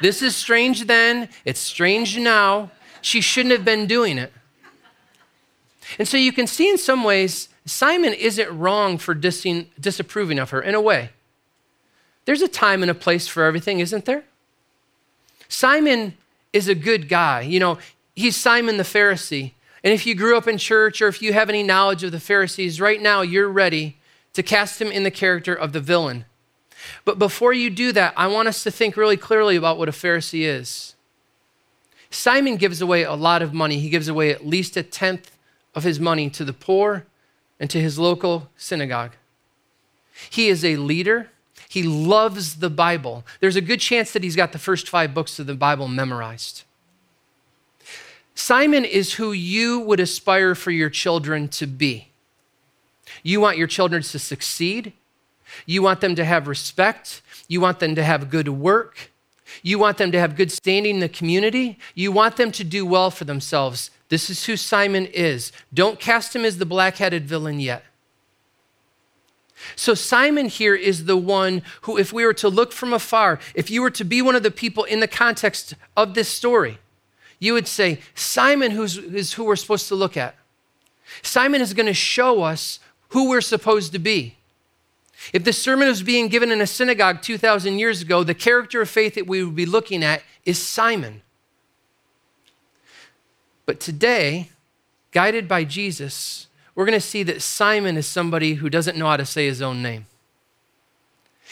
This 0.01 0.23
is 0.23 0.35
strange 0.37 0.87
then, 0.87 1.29
it's 1.45 1.61
strange 1.61 2.19
now. 2.19 2.71
She 3.01 3.21
shouldn't 3.21 3.53
have 3.53 3.65
been 3.65 3.87
doing 3.87 4.19
it. 4.19 4.33
And 5.99 6.07
so 6.07 6.17
you 6.17 6.33
can 6.33 6.47
see 6.47 6.69
in 6.69 6.79
some 6.79 7.05
ways 7.05 7.49
Simon 7.65 8.13
isn't 8.13 8.59
wrong 8.59 8.99
for 8.99 9.15
disapproving 9.15 10.39
of 10.39 10.51
her 10.51 10.61
in 10.61 10.75
a 10.75 10.81
way. 10.81 11.11
There's 12.25 12.43
a 12.43 12.49
time 12.49 12.83
and 12.83 12.91
a 12.91 12.95
place 12.95 13.27
for 13.27 13.45
everything, 13.45 13.81
isn't 13.81 14.05
there? 14.05 14.25
Simon 15.49 16.15
is 16.53 16.69
a 16.69 16.75
good 16.75 17.09
guy. 17.09 17.41
You 17.41 17.61
know, 17.61 17.79
he's 18.15 18.37
Simon 18.37 18.77
the 18.77 18.83
Pharisee. 18.83 19.53
And 19.85 19.93
if 19.93 20.07
you 20.07 20.15
grew 20.15 20.37
up 20.37 20.49
in 20.49 20.59
church 20.59 21.01
or 21.01 21.09
if 21.09 21.23
you 21.23 21.33
have 21.33 21.49
any 21.49 21.63
knowledge 21.63 22.03
of 22.03 22.13
the 22.13 22.21
Pharisees, 22.21 22.81
right 22.81 23.01
now 23.01 23.23
you're 23.23 23.49
ready 23.49 23.97
to 24.35 24.43
cast 24.43 24.81
him 24.81 24.89
in 24.89 25.03
the 25.03 25.11
character 25.11 25.55
of 25.55 25.73
the 25.73 25.81
villain. 25.81 26.25
But 27.05 27.19
before 27.19 27.53
you 27.53 27.71
do 27.71 27.93
that, 27.93 28.15
I 28.17 28.27
want 28.27 28.49
us 28.49 28.63
to 28.65 28.71
think 28.71 28.97
really 28.97 29.17
clearly 29.17 29.57
about 29.57 29.79
what 29.79 29.89
a 29.89 29.93
Pharisee 29.93 30.43
is. 30.43 30.95
Simon 32.11 32.57
gives 32.57 32.81
away 32.81 33.03
a 33.03 33.15
lot 33.15 33.43
of 33.43 33.53
money. 33.53 33.79
He 33.79 33.91
gives 33.91 34.09
away 34.09 34.31
at 34.31 34.47
least 34.47 34.77
a 34.77 34.83
tenth 34.83 35.31
of 35.75 35.85
his 35.85 36.01
money 36.01 36.31
to 36.31 36.45
the 36.45 36.53
poor 36.53 37.05
and 37.61 37.69
to 37.71 37.81
his 37.81 37.99
local 37.99 38.49
synagogue. 38.57 39.13
He 40.31 40.49
is 40.49 40.65
a 40.65 40.77
leader. 40.77 41.31
He 41.69 41.83
loves 41.83 42.57
the 42.57 42.71
Bible. 42.71 43.25
There's 43.41 43.57
a 43.57 43.61
good 43.61 43.81
chance 43.81 44.13
that 44.13 44.23
he's 44.23 44.37
got 44.37 44.53
the 44.53 44.59
first 44.59 44.89
five 44.89 45.13
books 45.13 45.39
of 45.39 45.47
the 45.47 45.55
Bible 45.55 45.89
memorized. 45.89 46.65
Simon 48.39 48.85
is 48.85 49.15
who 49.15 49.33
you 49.33 49.81
would 49.81 49.99
aspire 49.99 50.55
for 50.55 50.71
your 50.71 50.89
children 50.89 51.49
to 51.49 51.67
be. 51.67 52.07
You 53.25 53.41
want 53.41 53.59
your 53.59 53.67
children 53.67 54.01
to 54.01 54.19
succeed. 54.21 54.93
You 55.67 55.83
want 55.83 56.01
them 56.01 56.15
to 56.15 56.25
have 56.25 56.47
respect. 56.47 57.21
You 57.49 57.61
want 57.61 57.81
them 57.81 57.97
to 57.97 58.05
have 58.05 58.31
good 58.31 58.47
work. 58.49 59.11
You 59.63 59.81
want 59.81 59.99
them 59.99 60.13
to 60.13 60.21
have 60.21 60.37
good 60.37 60.53
standing 60.53 60.95
in 60.95 61.01
the 61.01 61.09
community. 61.09 61.81
You 61.97 62.13
want 62.13 62.37
them 62.37 62.53
to 62.53 62.63
do 62.63 62.87
well 62.87 63.11
for 63.11 63.25
themselves. 63.25 63.91
This 64.09 64.31
is 64.31 64.47
who 64.47 64.57
Simon 64.57 65.07
is. 65.07 65.51
Don't 65.75 65.99
cast 65.99 66.35
him 66.35 66.45
as 66.45 66.59
the 66.59 66.65
black 66.65 66.99
headed 66.99 67.27
villain 67.27 67.59
yet. 67.59 67.83
So, 69.75 69.95
Simon 69.95 70.47
here 70.47 70.77
is 70.77 71.07
the 71.07 71.17
one 71.17 71.63
who, 71.83 71.99
if 71.99 72.13
we 72.13 72.25
were 72.25 72.35
to 72.35 72.49
look 72.49 72.71
from 72.71 72.93
afar, 72.93 73.41
if 73.57 73.69
you 73.69 73.83
were 73.83 73.91
to 73.91 74.05
be 74.05 74.23
one 74.23 74.37
of 74.37 74.45
the 74.45 74.53
people 74.53 74.85
in 74.85 75.01
the 75.01 75.09
context 75.09 75.75
of 75.97 76.15
this 76.15 76.29
story, 76.29 76.79
you 77.39 77.53
would 77.53 77.69
say, 77.69 78.01
Simon 78.15 78.73
who's, 78.73 78.97
is 78.97 79.35
who 79.35 79.45
we're 79.45 79.57
supposed 79.57 79.89
to 79.89 79.95
look 79.95 80.17
at. 80.17 80.35
Simon 81.23 81.61
is 81.61 81.75
going 81.75 81.87
to 81.87 81.95
show 81.95 82.43
us 82.43 82.81
who 83.11 83.29
we're 83.29 83.41
supposed 83.41 83.93
to 83.93 83.99
be. 83.99 84.37
If 85.33 85.45
the 85.45 85.53
sermon 85.53 85.89
was 85.89 86.03
being 86.03 86.29
given 86.29 86.51
in 86.51 86.61
a 86.61 86.67
synagogue 86.67 87.23
2,000 87.23 87.79
years 87.79 88.03
ago, 88.03 88.23
the 88.23 88.35
character 88.35 88.81
of 88.81 88.89
faith 88.89 89.15
that 89.15 89.27
we 89.27 89.43
would 89.43 89.57
be 89.57 89.67
looking 89.67 90.03
at 90.05 90.23
is 90.45 90.61
Simon. 90.61 91.23
But 93.67 93.81
today, 93.81 94.51
guided 95.11 95.49
by 95.49 95.65
Jesus, 95.65 96.47
we're 96.75 96.87
going 96.87 96.99
to 96.99 97.07
see 97.07 97.23
that 97.25 97.43
Simon 97.43 97.97
is 97.97 98.07
somebody 98.07 98.55
who 98.55 98.71
doesn't 98.71 98.97
know 98.97 99.07
how 99.07 99.17
to 99.17 99.27
say 99.27 99.47
his 99.47 99.61
own 99.61 99.83
name. 99.83 100.07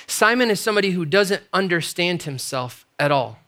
Simon 0.06 0.50
is 0.50 0.60
somebody 0.60 0.90
who 0.90 1.04
doesn't 1.04 1.42
understand 1.52 2.22
himself 2.22 2.86
at 2.98 3.10
all. 3.10 3.40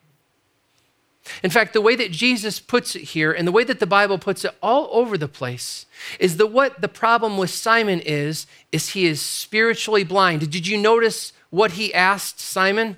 In 1.42 1.50
fact, 1.50 1.73
the 1.73 1.80
way 1.80 1.97
that 1.97 2.11
Jesus 2.11 2.61
puts 2.61 2.97
it 2.97 3.02
here 3.02 3.32
and 3.32 3.47
the 3.47 3.52
way 3.52 3.64
that 3.64 3.80
the 3.80 3.87
Bible 3.87 4.18
puts 4.18 4.44
it 4.44 4.54
all 4.62 4.88
over 4.92 5.18
the 5.18 5.28
place 5.28 5.87
is 6.18 6.37
that 6.37 6.49
what 6.49 6.80
the 6.80 6.88
problem 6.88 7.37
with 7.37 7.50
Simon 7.50 8.00
is, 8.00 8.47
is 8.73 8.90
he 8.90 9.06
is 9.06 9.20
spiritually 9.20 10.04
blind. 10.04 10.50
Did 10.50 10.66
you 10.66 10.78
notice 10.78 11.32
what 11.50 11.73
he 11.73 11.92
asked 11.94 12.40
Simon? 12.40 12.97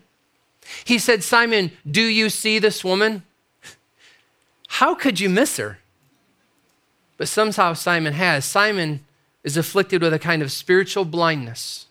He 0.85 0.99
said, 0.99 1.23
Simon, 1.23 1.73
do 1.89 2.03
you 2.03 2.31
see 2.31 2.59
this 2.59 2.85
woman? 2.85 3.23
How 4.69 4.95
could 4.95 5.19
you 5.19 5.29
miss 5.29 5.57
her? 5.57 5.79
But 7.17 7.29
somehow 7.29 7.75
Simon 7.75 8.15
has. 8.15 8.45
Simon 8.45 9.05
is 9.43 9.57
afflicted 9.57 10.03
with 10.03 10.15
a 10.15 10.19
kind 10.19 10.43
of 10.43 10.53
spiritual 10.53 11.05
blindness. 11.05 11.87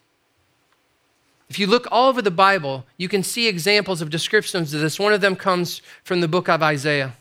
If 1.49 1.57
you 1.57 1.65
look 1.65 1.87
all 1.91 2.09
over 2.09 2.21
the 2.21 2.29
Bible, 2.29 2.85
you 2.97 3.09
can 3.09 3.23
see 3.23 3.47
examples 3.47 4.01
of 4.01 4.09
descriptions 4.09 4.73
of 4.73 4.81
this. 4.81 4.99
One 4.99 5.13
of 5.13 5.21
them 5.21 5.35
comes 5.35 5.81
from 6.03 6.21
the 6.21 6.27
book 6.27 6.47
of 6.47 6.61
Isaiah. 6.61 7.13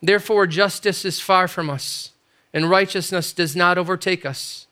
Therefore, 0.00 0.46
justice 0.46 1.04
is 1.04 1.18
far 1.18 1.48
from 1.48 1.70
us, 1.70 2.12
and 2.52 2.70
righteousness 2.70 3.32
does 3.32 3.56
not 3.56 3.78
overtake 3.78 4.24
us. 4.24 4.68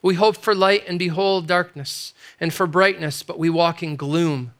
We 0.00 0.14
hope 0.14 0.36
for 0.36 0.54
light 0.54 0.84
and 0.86 0.98
behold 0.98 1.46
darkness, 1.46 2.14
and 2.40 2.52
for 2.52 2.66
brightness, 2.66 3.22
but 3.22 3.38
we 3.38 3.50
walk 3.50 3.82
in 3.82 3.96
gloom. 3.96 4.54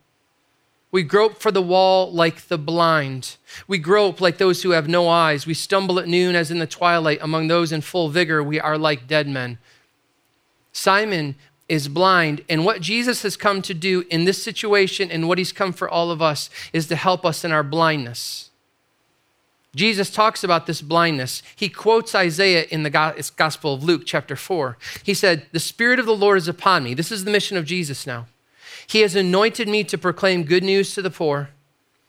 We 0.91 1.03
grope 1.03 1.39
for 1.39 1.51
the 1.51 1.61
wall 1.61 2.11
like 2.11 2.47
the 2.47 2.57
blind. 2.57 3.37
We 3.67 3.79
grope 3.79 4.21
like 4.21 4.37
those 4.37 4.63
who 4.63 4.71
have 4.71 4.87
no 4.87 5.09
eyes. 5.09 5.45
We 5.45 5.53
stumble 5.53 5.99
at 5.99 6.07
noon 6.07 6.35
as 6.35 6.51
in 6.51 6.59
the 6.59 6.67
twilight. 6.67 7.19
Among 7.21 7.47
those 7.47 7.71
in 7.71 7.81
full 7.81 8.09
vigor, 8.09 8.41
we 8.41 8.59
are 8.59 8.77
like 8.77 9.07
dead 9.07 9.27
men. 9.27 9.57
Simon 10.71 11.35
is 11.67 11.87
blind. 11.87 12.43
And 12.47 12.65
what 12.65 12.81
Jesus 12.81 13.23
has 13.23 13.35
come 13.35 13.61
to 13.63 13.73
do 13.73 14.05
in 14.09 14.25
this 14.25 14.41
situation 14.41 15.09
and 15.09 15.27
what 15.27 15.37
he's 15.37 15.51
come 15.51 15.73
for 15.73 15.89
all 15.89 16.11
of 16.11 16.21
us 16.21 16.49
is 16.73 16.87
to 16.87 16.95
help 16.95 17.25
us 17.25 17.43
in 17.43 17.51
our 17.51 17.63
blindness. 17.63 18.51
Jesus 19.75 20.09
talks 20.09 20.43
about 20.43 20.67
this 20.67 20.81
blindness. 20.81 21.43
He 21.55 21.67
quotes 21.67 22.15
Isaiah 22.15 22.65
in 22.69 22.83
the 22.83 22.89
Gospel 23.35 23.73
of 23.73 23.83
Luke, 23.83 24.03
chapter 24.05 24.35
4. 24.37 24.77
He 25.03 25.13
said, 25.13 25.47
The 25.51 25.59
Spirit 25.59 25.99
of 25.99 26.05
the 26.05 26.15
Lord 26.15 26.37
is 26.37 26.47
upon 26.47 26.83
me. 26.83 26.93
This 26.93 27.11
is 27.11 27.25
the 27.25 27.31
mission 27.31 27.57
of 27.57 27.65
Jesus 27.65 28.07
now. 28.07 28.27
He 28.87 29.01
has 29.01 29.15
anointed 29.15 29.67
me 29.67 29.83
to 29.85 29.97
proclaim 29.97 30.43
good 30.43 30.63
news 30.63 30.93
to 30.93 31.01
the 31.01 31.09
poor. 31.09 31.49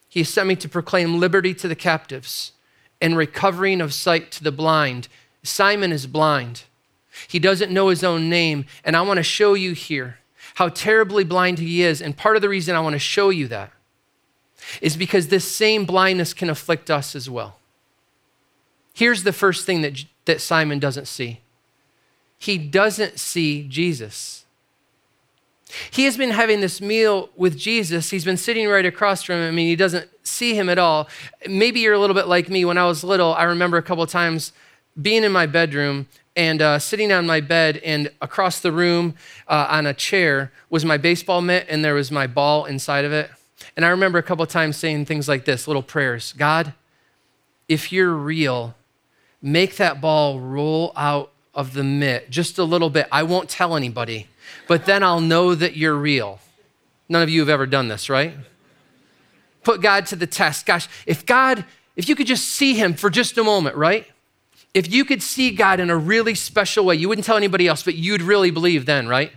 He 0.08 0.20
has 0.20 0.28
sent 0.28 0.48
me 0.48 0.56
to 0.56 0.68
proclaim 0.68 1.18
liberty 1.18 1.54
to 1.54 1.66
the 1.66 1.74
captives 1.74 2.52
and 3.00 3.16
recovering 3.16 3.80
of 3.80 3.92
sight 3.92 4.30
to 4.32 4.44
the 4.44 4.52
blind. 4.52 5.08
Simon 5.42 5.90
is 5.90 6.06
blind. 6.06 6.64
He 7.28 7.38
doesn't 7.38 7.72
know 7.72 7.88
his 7.88 8.04
own 8.04 8.28
name. 8.28 8.66
And 8.84 8.96
I 8.96 9.02
want 9.02 9.18
to 9.18 9.22
show 9.22 9.54
you 9.54 9.72
here 9.72 10.18
how 10.54 10.68
terribly 10.68 11.24
blind 11.24 11.58
he 11.58 11.82
is. 11.82 12.00
And 12.00 12.16
part 12.16 12.36
of 12.36 12.42
the 12.42 12.48
reason 12.48 12.74
I 12.74 12.80
want 12.80 12.94
to 12.94 12.98
show 12.98 13.30
you 13.30 13.48
that 13.48 13.72
is 14.80 14.96
because 14.96 15.28
this 15.28 15.50
same 15.50 15.84
blindness 15.84 16.32
can 16.34 16.50
afflict 16.50 16.90
us 16.90 17.14
as 17.14 17.28
well. 17.28 17.58
Here's 18.94 19.22
the 19.22 19.32
first 19.32 19.66
thing 19.66 19.82
that, 19.82 20.04
that 20.24 20.40
Simon 20.40 20.78
doesn't 20.78 21.06
see 21.06 21.40
he 22.38 22.58
doesn't 22.58 23.18
see 23.18 23.66
Jesus. 23.66 24.44
He 25.90 26.04
has 26.04 26.16
been 26.16 26.30
having 26.30 26.60
this 26.60 26.80
meal 26.80 27.30
with 27.34 27.56
Jesus. 27.58 28.10
He's 28.10 28.24
been 28.24 28.36
sitting 28.36 28.68
right 28.68 28.84
across 28.84 29.22
from 29.22 29.36
him. 29.36 29.48
I 29.48 29.50
mean, 29.50 29.68
he 29.68 29.76
doesn't 29.76 30.08
see 30.22 30.54
him 30.54 30.68
at 30.68 30.78
all. 30.78 31.08
Maybe 31.48 31.80
you're 31.80 31.94
a 31.94 31.98
little 31.98 32.14
bit 32.14 32.28
like 32.28 32.48
me. 32.48 32.64
When 32.64 32.78
I 32.78 32.84
was 32.84 33.02
little, 33.02 33.34
I 33.34 33.44
remember 33.44 33.78
a 33.78 33.82
couple 33.82 34.06
times 34.06 34.52
being 35.00 35.24
in 35.24 35.32
my 35.32 35.46
bedroom 35.46 36.06
and 36.36 36.60
uh, 36.60 36.78
sitting 36.78 37.10
on 37.12 37.26
my 37.26 37.40
bed, 37.40 37.78
and 37.78 38.10
across 38.20 38.60
the 38.60 38.70
room 38.70 39.14
uh, 39.48 39.66
on 39.70 39.86
a 39.86 39.94
chair 39.94 40.52
was 40.68 40.84
my 40.84 40.98
baseball 40.98 41.40
mitt, 41.40 41.66
and 41.68 41.82
there 41.82 41.94
was 41.94 42.12
my 42.12 42.26
ball 42.26 42.66
inside 42.66 43.06
of 43.06 43.12
it. 43.12 43.30
And 43.74 43.84
I 43.84 43.88
remember 43.88 44.18
a 44.18 44.22
couple 44.22 44.44
times 44.46 44.76
saying 44.76 45.06
things 45.06 45.28
like 45.28 45.46
this 45.46 45.66
little 45.66 45.82
prayers 45.82 46.34
God, 46.36 46.74
if 47.68 47.90
you're 47.90 48.12
real, 48.12 48.74
make 49.40 49.76
that 49.76 50.00
ball 50.00 50.38
roll 50.38 50.92
out 50.94 51.32
of 51.54 51.72
the 51.72 51.82
mitt 51.82 52.30
just 52.30 52.58
a 52.58 52.64
little 52.64 52.90
bit. 52.90 53.08
I 53.10 53.22
won't 53.22 53.48
tell 53.48 53.74
anybody, 53.74 54.28
but 54.68 54.84
then 54.84 55.02
I'll 55.02 55.22
know 55.22 55.54
that 55.54 55.74
you're 55.74 55.96
real. 55.96 56.38
None 57.08 57.22
of 57.22 57.30
you 57.30 57.40
have 57.40 57.48
ever 57.48 57.66
done 57.66 57.88
this, 57.88 58.10
right? 58.10 58.34
Put 59.62 59.80
God 59.80 60.06
to 60.06 60.16
the 60.16 60.26
test. 60.26 60.66
Gosh, 60.66 60.86
if 61.06 61.24
God, 61.24 61.64
if 61.96 62.08
you 62.08 62.14
could 62.14 62.26
just 62.26 62.48
see 62.48 62.74
him 62.74 62.94
for 62.94 63.08
just 63.08 63.38
a 63.38 63.44
moment, 63.44 63.76
right? 63.76 64.06
If 64.76 64.92
you 64.92 65.06
could 65.06 65.22
see 65.22 65.52
God 65.52 65.80
in 65.80 65.88
a 65.88 65.96
really 65.96 66.34
special 66.34 66.84
way, 66.84 66.96
you 66.96 67.08
wouldn't 67.08 67.24
tell 67.24 67.38
anybody 67.38 67.66
else, 67.66 67.82
but 67.82 67.94
you'd 67.94 68.20
really 68.20 68.50
believe 68.50 68.84
then, 68.84 69.08
right? 69.08 69.32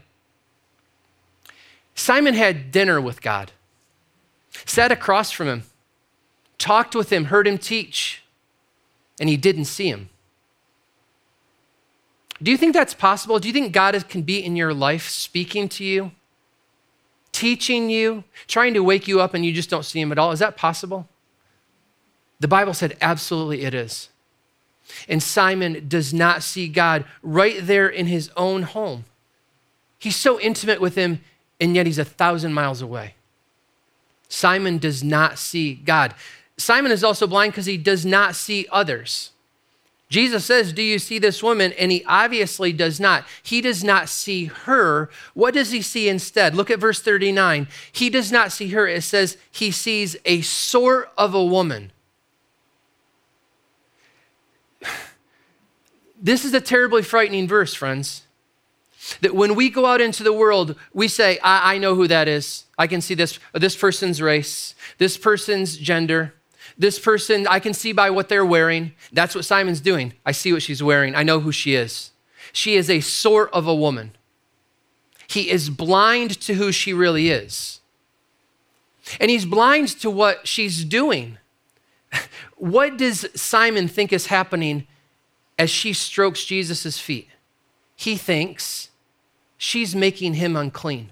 Simon 1.96 2.34
had 2.34 2.74
dinner 2.74 3.00
with 3.00 3.22
God, 3.22 3.54
sat 4.66 4.92
across 4.92 5.32
from 5.32 5.48
him, 5.48 5.64
talked 6.58 6.94
with 6.94 7.10
him, 7.10 7.26
heard 7.26 7.48
him 7.48 7.58
teach, 7.58 8.22
and 9.18 9.30
he 9.30 9.38
didn't 9.38 9.64
see 9.64 9.88
him. 9.88 10.10
Do 12.44 12.52
you 12.52 12.58
think 12.58 12.74
that's 12.74 12.94
possible? 12.94 13.40
Do 13.40 13.48
you 13.48 13.54
think 13.54 13.72
God 13.72 14.10
can 14.10 14.24
be 14.24 14.44
in 14.44 14.58
your 14.58 14.74
life 14.74 15.08
speaking 15.08 15.70
to 15.70 15.86
you, 15.86 16.12
teaching 17.32 17.90
you, 17.90 18.26
trying 18.48 18.74
to 18.74 18.84
wake 18.84 19.08
you 19.08 19.22
up, 19.22 19.34
and 19.34 19.46
you 19.46 19.54
just 19.54 19.70
don't 19.70 19.86
see 19.86 20.02
him 20.02 20.12
at 20.12 20.20
all? 20.20 20.34
Is 20.34 20.40
that 20.40 20.58
possible? 20.58 21.08
The 22.42 22.50
Bible 22.50 22.74
said 22.74 22.98
absolutely 23.00 23.62
it 23.62 23.74
is. 23.74 24.10
And 25.08 25.22
Simon 25.22 25.88
does 25.88 26.14
not 26.14 26.44
see 26.44 26.68
God 26.68 27.06
right 27.22 27.58
there 27.60 27.88
in 27.88 28.08
his 28.08 28.30
own 28.36 28.64
home. 28.64 29.06
He's 30.00 30.16
so 30.16 30.40
intimate 30.40 30.82
with 30.82 30.96
him, 30.96 31.22
and 31.60 31.76
yet 31.76 31.86
he's 31.86 32.00
a 32.00 32.06
thousand 32.06 32.54
miles 32.54 32.82
away. 32.82 33.16
Simon 34.30 34.78
does 34.78 35.04
not 35.04 35.38
see 35.38 35.74
God. 35.74 36.14
Simon 36.58 36.92
is 36.92 37.04
also 37.04 37.28
blind 37.28 37.52
because 37.52 37.66
he 37.66 37.78
does 37.78 38.06
not 38.06 38.36
see 38.36 38.68
others. 38.72 39.32
Jesus 40.10 40.44
says, 40.44 40.74
Do 40.74 40.82
you 40.82 40.98
see 40.98 41.20
this 41.20 41.44
woman? 41.44 41.72
And 41.74 41.92
he 41.92 42.04
obviously 42.06 42.74
does 42.74 43.00
not. 43.00 43.26
He 43.44 43.62
does 43.62 43.84
not 43.84 44.10
see 44.10 44.46
her. 44.46 45.10
What 45.36 45.54
does 45.54 45.72
he 45.72 45.82
see 45.84 46.10
instead? 46.10 46.56
Look 46.56 46.72
at 46.72 46.80
verse 46.80 47.00
39. 47.02 47.68
He 47.92 48.10
does 48.10 48.32
not 48.32 48.52
see 48.52 48.70
her. 48.70 48.88
It 48.88 49.04
says 49.04 49.38
he 49.52 49.70
sees 49.70 50.16
a 50.26 50.42
sort 50.42 51.12
of 51.18 51.36
a 51.36 51.46
woman. 51.46 51.92
This 56.22 56.44
is 56.44 56.54
a 56.54 56.62
terribly 56.62 57.02
frightening 57.02 57.48
verse, 57.48 57.74
friends. 57.74 58.24
That 59.22 59.34
when 59.34 59.56
we 59.56 59.70
go 59.70 59.86
out 59.86 60.02
into 60.02 60.24
the 60.24 60.34
world, 60.34 60.76
we 60.94 61.08
say, 61.08 61.40
I, 61.40 61.76
I 61.76 61.78
know 61.78 61.96
who 61.96 62.08
that 62.08 62.28
is. 62.28 62.66
I 62.78 62.86
can 62.86 63.02
see 63.02 63.16
this, 63.16 63.40
this 63.54 63.76
person's 63.76 64.22
race, 64.22 64.76
this 64.98 65.18
person's 65.18 65.78
gender, 65.78 66.34
this 66.78 67.00
person, 67.00 67.48
I 67.48 67.60
can 67.60 67.74
see 67.74 67.92
by 67.92 68.10
what 68.10 68.30
they're 68.30 68.46
wearing. 68.46 68.94
That's 69.12 69.36
what 69.36 69.46
Simon's 69.46 69.82
doing. 69.82 70.14
I 70.26 70.32
see 70.32 70.54
what 70.54 70.62
she's 70.62 70.84
wearing. 70.84 71.16
I 71.16 71.24
know 71.24 71.40
who 71.40 71.52
she 71.52 71.76
is. 71.76 72.12
She 72.52 72.76
is 72.76 72.90
a 72.90 73.00
sort 73.00 73.52
of 73.52 73.68
a 73.68 73.76
woman. 73.76 74.12
He 75.28 75.50
is 75.50 75.70
blind 75.70 76.40
to 76.42 76.56
who 76.56 76.72
she 76.72 76.94
really 76.94 77.30
is. 77.30 77.82
And 79.20 79.30
he's 79.30 79.46
blind 79.46 79.90
to 80.00 80.10
what 80.10 80.48
she's 80.48 80.84
doing. 80.84 81.38
What 82.56 82.98
does 82.98 83.26
Simon 83.42 83.88
think 83.88 84.12
is 84.12 84.26
happening 84.26 84.86
as 85.60 85.70
she 85.70 85.92
strokes 85.92 86.46
Jesus' 86.46 86.98
feet, 86.98 87.28
he 87.96 88.16
thinks 88.16 88.90
she's 89.58 89.94
making 89.94 90.36
him 90.36 90.56
unclean. 90.56 91.12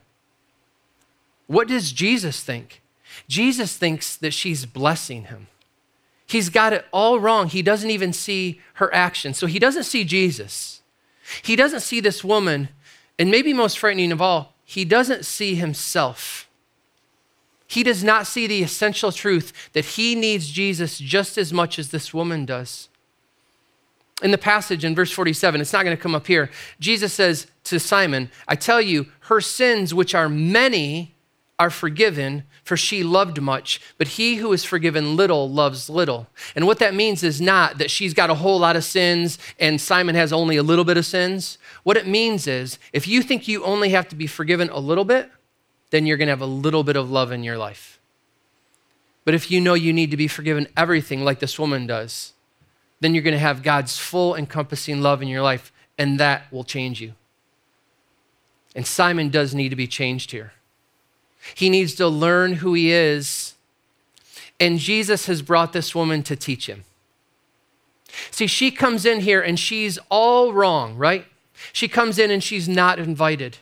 What 1.47 1.67
does 1.67 1.91
Jesus 1.91 2.41
think? 2.41 2.81
Jesus 3.27 3.75
thinks 3.75 4.15
that 4.15 4.33
she's 4.33 4.65
blessing 4.65 5.25
him. 5.25 5.47
He's 6.25 6.49
got 6.49 6.71
it 6.71 6.85
all 6.91 7.19
wrong. 7.19 7.49
He 7.49 7.61
doesn't 7.61 7.89
even 7.89 8.13
see 8.13 8.61
her 8.75 8.93
action. 8.93 9.33
So 9.33 9.47
he 9.47 9.59
doesn't 9.59 9.83
see 9.83 10.05
Jesus. 10.05 10.81
He 11.41 11.55
doesn't 11.55 11.81
see 11.81 11.99
this 11.99 12.23
woman. 12.23 12.69
And 13.19 13.29
maybe 13.29 13.53
most 13.53 13.77
frightening 13.77 14.11
of 14.13 14.21
all, 14.21 14.53
he 14.63 14.85
doesn't 14.85 15.25
see 15.25 15.55
himself. 15.55 16.47
He 17.67 17.83
does 17.83 18.03
not 18.03 18.27
see 18.27 18.47
the 18.47 18.63
essential 18.63 19.11
truth 19.11 19.51
that 19.73 19.85
he 19.85 20.15
needs 20.15 20.49
Jesus 20.49 20.99
just 20.99 21.37
as 21.37 21.51
much 21.51 21.77
as 21.77 21.91
this 21.91 22.13
woman 22.13 22.45
does. 22.45 22.87
In 24.23 24.31
the 24.31 24.37
passage 24.37 24.83
in 24.83 24.95
verse 24.95 25.11
47, 25.11 25.61
it's 25.61 25.73
not 25.73 25.83
going 25.83 25.95
to 25.95 26.01
come 26.01 26.15
up 26.15 26.25
here. 26.25 26.49
Jesus 26.79 27.13
says 27.13 27.47
to 27.65 27.79
Simon, 27.79 28.31
I 28.47 28.55
tell 28.55 28.81
you, 28.81 29.07
her 29.21 29.41
sins, 29.41 29.93
which 29.93 30.15
are 30.15 30.27
many, 30.27 31.13
are 31.59 31.69
forgiven, 31.69 32.43
for 32.63 32.77
she 32.77 33.03
loved 33.03 33.41
much, 33.41 33.81
but 33.97 34.09
he 34.09 34.35
who 34.35 34.53
is 34.53 34.63
forgiven 34.63 35.15
little 35.15 35.49
loves 35.49 35.89
little. 35.89 36.27
And 36.55 36.67
what 36.67 36.79
that 36.79 36.93
means 36.93 37.23
is 37.23 37.41
not 37.41 37.77
that 37.77 37.89
she's 37.89 38.13
got 38.13 38.29
a 38.29 38.35
whole 38.35 38.59
lot 38.59 38.75
of 38.75 38.83
sins 38.83 39.39
and 39.59 39.81
Simon 39.81 40.15
has 40.15 40.33
only 40.33 40.57
a 40.57 40.63
little 40.63 40.85
bit 40.85 40.97
of 40.97 41.05
sins. 41.05 41.57
What 41.83 41.97
it 41.97 42.07
means 42.07 42.45
is 42.47 42.77
if 42.93 43.07
you 43.07 43.23
think 43.23 43.47
you 43.47 43.63
only 43.63 43.89
have 43.89 44.07
to 44.09 44.15
be 44.15 44.27
forgiven 44.27 44.69
a 44.69 44.79
little 44.79 45.05
bit, 45.05 45.31
then 45.89 46.05
you're 46.05 46.17
going 46.17 46.27
to 46.27 46.33
have 46.33 46.41
a 46.41 46.45
little 46.45 46.83
bit 46.83 46.95
of 46.95 47.09
love 47.09 47.31
in 47.31 47.43
your 47.43 47.57
life. 47.57 47.99
But 49.25 49.33
if 49.33 49.49
you 49.49 49.59
know 49.59 49.73
you 49.73 49.93
need 49.93 50.11
to 50.11 50.17
be 50.17 50.27
forgiven 50.27 50.67
everything 50.77 51.23
like 51.23 51.39
this 51.39 51.57
woman 51.57 51.87
does, 51.87 52.33
then 52.99 53.13
you're 53.13 53.23
going 53.23 53.33
to 53.33 53.39
have 53.39 53.63
God's 53.63 53.97
full 53.97 54.35
encompassing 54.35 55.01
love 55.01 55.21
in 55.21 55.27
your 55.27 55.41
life, 55.41 55.71
and 55.97 56.19
that 56.19 56.51
will 56.51 56.63
change 56.63 57.01
you. 57.01 57.13
And 58.75 58.85
Simon 58.85 59.29
does 59.29 59.55
need 59.55 59.69
to 59.69 59.75
be 59.75 59.87
changed 59.87 60.31
here. 60.31 60.53
He 61.55 61.69
needs 61.69 61.95
to 61.95 62.07
learn 62.07 62.53
who 62.53 62.73
he 62.73 62.91
is. 62.91 63.55
And 64.59 64.79
Jesus 64.79 65.25
has 65.27 65.41
brought 65.41 65.73
this 65.73 65.95
woman 65.95 66.21
to 66.23 66.35
teach 66.35 66.67
him. 66.67 66.83
See, 68.31 68.47
she 68.47 68.69
comes 68.71 69.05
in 69.05 69.21
here 69.21 69.41
and 69.41 69.59
she's 69.59 69.97
all 70.09 70.53
wrong, 70.53 70.95
right? 70.95 71.25
She 71.73 71.87
comes 71.87 72.19
in 72.19 72.29
and 72.31 72.43
she's 72.43 72.67
not 72.69 72.99
invited. 72.99 73.57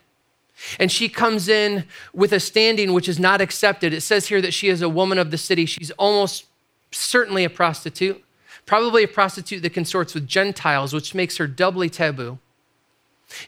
And 0.79 0.91
she 0.91 1.07
comes 1.09 1.47
in 1.47 1.85
with 2.13 2.33
a 2.33 2.39
standing 2.39 2.93
which 2.93 3.07
is 3.07 3.19
not 3.19 3.39
accepted. 3.39 3.93
It 3.93 4.01
says 4.01 4.27
here 4.27 4.41
that 4.41 4.53
she 4.53 4.67
is 4.67 4.81
a 4.81 4.89
woman 4.89 5.17
of 5.17 5.31
the 5.31 5.37
city. 5.37 5.65
She's 5.65 5.91
almost 5.91 6.45
certainly 6.91 7.43
a 7.43 7.49
prostitute, 7.49 8.23
probably 8.65 9.03
a 9.03 9.07
prostitute 9.07 9.61
that 9.63 9.73
consorts 9.73 10.13
with 10.13 10.27
Gentiles, 10.27 10.93
which 10.93 11.15
makes 11.15 11.37
her 11.37 11.47
doubly 11.47 11.89
taboo. 11.89 12.39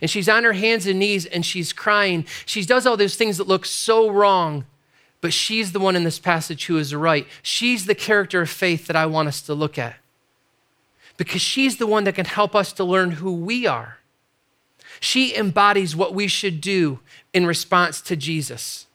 And 0.02 0.10
she's 0.10 0.30
on 0.30 0.44
her 0.44 0.54
hands 0.54 0.86
and 0.88 1.00
knees 1.00 1.26
and 1.26 1.46
she's 1.46 1.74
crying. 1.74 2.26
She 2.46 2.66
does 2.66 2.86
all 2.86 2.98
those 2.98 3.16
things 3.16 3.38
that 3.38 3.48
look 3.48 3.66
so 3.66 4.10
wrong, 4.10 4.66
but 5.22 5.34
she's 5.34 5.72
the 5.72 5.80
one 5.80 5.96
in 5.96 6.04
this 6.04 6.20
passage 6.20 6.66
who 6.66 6.78
is 6.78 6.94
right. 6.94 7.28
She's 7.42 7.86
the 7.86 7.96
character 7.96 8.42
of 8.42 8.50
faith 8.50 8.88
that 8.88 8.96
I 8.96 9.06
want 9.06 9.28
us 9.28 9.42
to 9.44 9.54
look 9.54 9.78
at 9.78 9.96
because 11.18 11.42
she's 11.42 11.78
the 11.78 11.88
one 11.88 12.04
that 12.06 12.16
can 12.16 12.26
help 12.26 12.56
us 12.56 12.72
to 12.74 12.84
learn 12.84 13.12
who 13.12 13.34
we 13.34 13.66
are. 13.66 13.98
She 15.00 15.36
embodies 15.36 15.96
what 15.96 16.14
we 16.14 16.28
should 16.28 16.62
do 16.62 17.00
in 17.34 17.46
response 17.46 18.02
to 18.02 18.16
Jesus. 18.16 18.86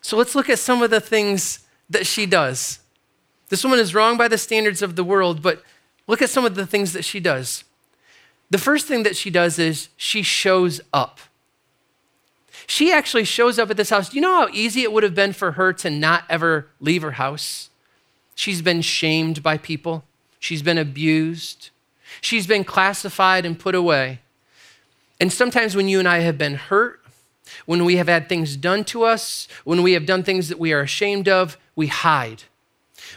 So 0.00 0.16
let's 0.16 0.34
look 0.34 0.48
at 0.48 0.58
some 0.58 0.82
of 0.82 0.90
the 0.90 1.00
things 1.00 1.60
that 1.90 2.06
she 2.06 2.26
does. 2.26 2.80
This 3.48 3.64
woman 3.64 3.78
is 3.78 3.94
wrong 3.94 4.16
by 4.16 4.28
the 4.28 4.38
standards 4.38 4.82
of 4.82 4.96
the 4.96 5.04
world, 5.04 5.42
but 5.42 5.62
look 6.06 6.20
at 6.20 6.30
some 6.30 6.44
of 6.44 6.54
the 6.54 6.66
things 6.66 6.92
that 6.92 7.04
she 7.04 7.20
does. 7.20 7.64
The 8.50 8.58
first 8.58 8.86
thing 8.86 9.02
that 9.02 9.16
she 9.16 9.30
does 9.30 9.58
is 9.58 9.88
she 9.96 10.22
shows 10.22 10.80
up. 10.92 11.20
She 12.66 12.92
actually 12.92 13.24
shows 13.24 13.58
up 13.58 13.70
at 13.70 13.76
this 13.76 13.90
house. 13.90 14.10
Do 14.10 14.16
you 14.16 14.20
know 14.20 14.46
how 14.46 14.48
easy 14.52 14.82
it 14.82 14.92
would 14.92 15.02
have 15.02 15.14
been 15.14 15.32
for 15.32 15.52
her 15.52 15.72
to 15.74 15.90
not 15.90 16.24
ever 16.28 16.66
leave 16.80 17.02
her 17.02 17.12
house? 17.12 17.70
She's 18.34 18.62
been 18.62 18.82
shamed 18.82 19.42
by 19.42 19.58
people, 19.58 20.04
she's 20.38 20.62
been 20.62 20.78
abused, 20.78 21.70
she's 22.20 22.46
been 22.46 22.64
classified 22.64 23.44
and 23.44 23.58
put 23.58 23.74
away. 23.74 24.20
And 25.20 25.32
sometimes 25.32 25.74
when 25.74 25.88
you 25.88 25.98
and 25.98 26.06
I 26.06 26.18
have 26.18 26.38
been 26.38 26.54
hurt, 26.54 27.00
when 27.66 27.84
we 27.84 27.96
have 27.96 28.08
had 28.08 28.28
things 28.28 28.56
done 28.56 28.84
to 28.84 29.02
us, 29.02 29.48
when 29.64 29.82
we 29.82 29.92
have 29.92 30.06
done 30.06 30.22
things 30.22 30.48
that 30.48 30.58
we 30.58 30.72
are 30.72 30.80
ashamed 30.80 31.28
of, 31.28 31.56
we 31.74 31.88
hide. 31.88 32.44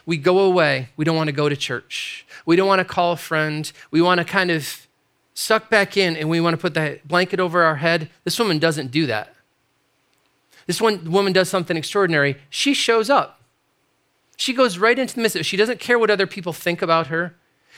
We 0.06 0.17
go 0.17 0.39
away. 0.39 0.89
We 0.97 1.06
don't 1.06 1.15
want 1.15 1.27
to 1.27 1.34
go 1.34 1.49
to 1.49 1.56
church. 1.56 2.25
We 2.45 2.56
don't 2.56 2.67
want 2.67 2.80
to 2.80 2.86
call 2.86 3.13
a 3.13 3.17
friend. 3.17 3.71
We 3.91 4.01
want 4.01 4.19
to 4.19 4.25
kind 4.25 4.51
of 4.51 4.88
suck 5.34 5.69
back 5.69 5.97
in 5.97 6.15
and 6.15 6.30
we 6.30 6.39
want 6.39 6.54
to 6.54 6.62
put 6.62 6.73
that 6.73 7.08
blanket 7.08 7.39
over 7.39 7.63
our 7.63 7.77
head. 7.77 8.10
This 8.23 8.39
woman 8.39 8.60
doesn't 8.60 8.91
do 8.91 9.06
that. 9.08 9.34
This 10.67 10.82
one 10.82 11.12
woman 11.12 11.34
does 11.34 11.49
something 11.49 11.75
extraordinary. 11.75 12.38
She 12.49 12.73
shows 12.73 13.10
up. 13.10 13.41
She 14.38 14.54
goes 14.54 14.77
right 14.77 14.97
into 14.97 15.15
the 15.15 15.21
midst 15.21 15.36
of 15.36 15.41
it. 15.41 15.45
She 15.45 15.58
doesn't 15.58 15.80
care 15.80 15.99
what 15.99 16.10
other 16.10 16.27
people 16.27 16.54
think 16.54 16.82
about 16.82 17.08
her. 17.08 17.36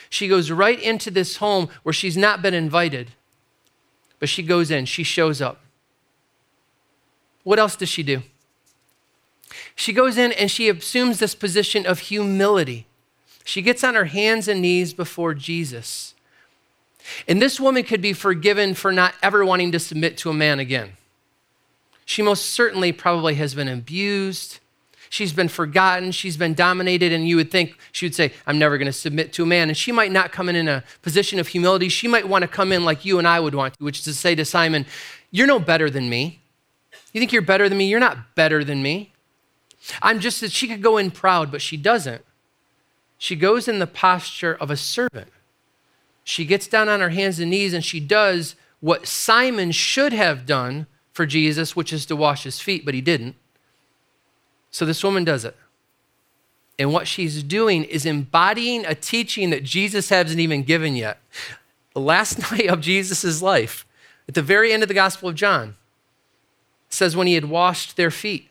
She 0.08 0.28
goes 0.28 0.50
right 0.50 0.80
into 0.80 1.10
this 1.10 1.36
home 1.36 1.68
where 1.82 1.92
she's 1.92 2.16
not 2.16 2.42
been 2.42 2.54
invited. 2.54 3.12
But 4.18 4.28
she 4.28 4.42
goes 4.42 4.70
in, 4.70 4.84
she 4.86 5.02
shows 5.02 5.42
up. 5.42 5.60
What 7.42 7.58
else 7.58 7.76
does 7.76 7.88
she 7.88 8.02
do? 8.02 8.22
She 9.74 9.92
goes 9.92 10.16
in 10.16 10.32
and 10.32 10.50
she 10.50 10.68
assumes 10.68 11.18
this 11.18 11.34
position 11.34 11.86
of 11.86 11.98
humility. 12.00 12.86
She 13.44 13.60
gets 13.60 13.84
on 13.84 13.94
her 13.94 14.06
hands 14.06 14.48
and 14.48 14.62
knees 14.62 14.94
before 14.94 15.34
Jesus. 15.34 16.14
And 17.28 17.40
this 17.40 17.60
woman 17.60 17.84
could 17.84 18.00
be 18.00 18.12
forgiven 18.12 18.74
for 18.74 18.90
not 18.92 19.14
ever 19.22 19.44
wanting 19.44 19.72
to 19.72 19.78
submit 19.78 20.16
to 20.18 20.30
a 20.30 20.34
man 20.34 20.58
again. 20.58 20.92
She 22.06 22.22
most 22.22 22.46
certainly 22.46 22.92
probably 22.92 23.34
has 23.34 23.54
been 23.54 23.68
abused. 23.68 24.60
She's 25.10 25.32
been 25.32 25.48
forgotten. 25.48 26.12
She's 26.12 26.36
been 26.36 26.54
dominated. 26.54 27.12
And 27.12 27.28
you 27.28 27.36
would 27.36 27.50
think 27.50 27.76
she 27.92 28.06
would 28.06 28.14
say, 28.14 28.32
I'm 28.46 28.58
never 28.58 28.78
going 28.78 28.86
to 28.86 28.92
submit 28.92 29.32
to 29.34 29.42
a 29.42 29.46
man. 29.46 29.68
And 29.68 29.76
she 29.76 29.92
might 29.92 30.12
not 30.12 30.32
come 30.32 30.48
in 30.48 30.56
in 30.56 30.68
a 30.68 30.82
position 31.02 31.38
of 31.38 31.48
humility. 31.48 31.88
She 31.88 32.08
might 32.08 32.28
want 32.28 32.42
to 32.42 32.48
come 32.48 32.72
in 32.72 32.84
like 32.84 33.04
you 33.04 33.18
and 33.18 33.28
I 33.28 33.40
would 33.40 33.54
want 33.54 33.74
to, 33.74 33.84
which 33.84 33.98
is 33.98 34.04
to 34.04 34.14
say 34.14 34.34
to 34.34 34.44
Simon, 34.44 34.86
You're 35.30 35.46
no 35.46 35.58
better 35.58 35.90
than 35.90 36.08
me. 36.08 36.40
You 37.12 37.20
think 37.20 37.32
you're 37.32 37.42
better 37.42 37.68
than 37.68 37.78
me? 37.78 37.86
You're 37.86 38.00
not 38.00 38.34
better 38.34 38.64
than 38.64 38.82
me. 38.82 39.12
I'm 40.02 40.20
just 40.20 40.40
that 40.40 40.52
she 40.52 40.68
could 40.68 40.82
go 40.82 40.96
in 40.96 41.10
proud, 41.10 41.50
but 41.50 41.62
she 41.62 41.76
doesn't. 41.76 42.24
She 43.18 43.36
goes 43.36 43.68
in 43.68 43.78
the 43.78 43.86
posture 43.86 44.54
of 44.54 44.70
a 44.70 44.76
servant. 44.76 45.28
She 46.24 46.44
gets 46.44 46.66
down 46.66 46.88
on 46.88 47.00
her 47.00 47.10
hands 47.10 47.38
and 47.38 47.50
knees 47.50 47.74
and 47.74 47.84
she 47.84 48.00
does 48.00 48.56
what 48.80 49.06
Simon 49.06 49.72
should 49.72 50.12
have 50.12 50.46
done 50.46 50.86
for 51.12 51.26
Jesus, 51.26 51.76
which 51.76 51.92
is 51.92 52.06
to 52.06 52.16
wash 52.16 52.42
his 52.44 52.60
feet, 52.60 52.84
but 52.84 52.94
he 52.94 53.00
didn't. 53.00 53.36
So 54.70 54.84
this 54.84 55.04
woman 55.04 55.24
does 55.24 55.44
it. 55.44 55.56
And 56.78 56.92
what 56.92 57.06
she's 57.06 57.42
doing 57.42 57.84
is 57.84 58.04
embodying 58.04 58.84
a 58.84 58.94
teaching 58.94 59.50
that 59.50 59.62
Jesus 59.62 60.08
hasn't 60.08 60.40
even 60.40 60.64
given 60.64 60.96
yet. 60.96 61.18
The 61.92 62.00
last 62.00 62.38
night 62.50 62.68
of 62.68 62.80
Jesus' 62.80 63.40
life, 63.40 63.86
at 64.28 64.34
the 64.34 64.42
very 64.42 64.72
end 64.72 64.82
of 64.82 64.88
the 64.88 64.94
Gospel 64.94 65.28
of 65.28 65.34
John, 65.34 65.76
says 66.88 67.16
when 67.16 67.26
he 67.26 67.34
had 67.34 67.44
washed 67.46 67.96
their 67.96 68.10
feet 68.10 68.50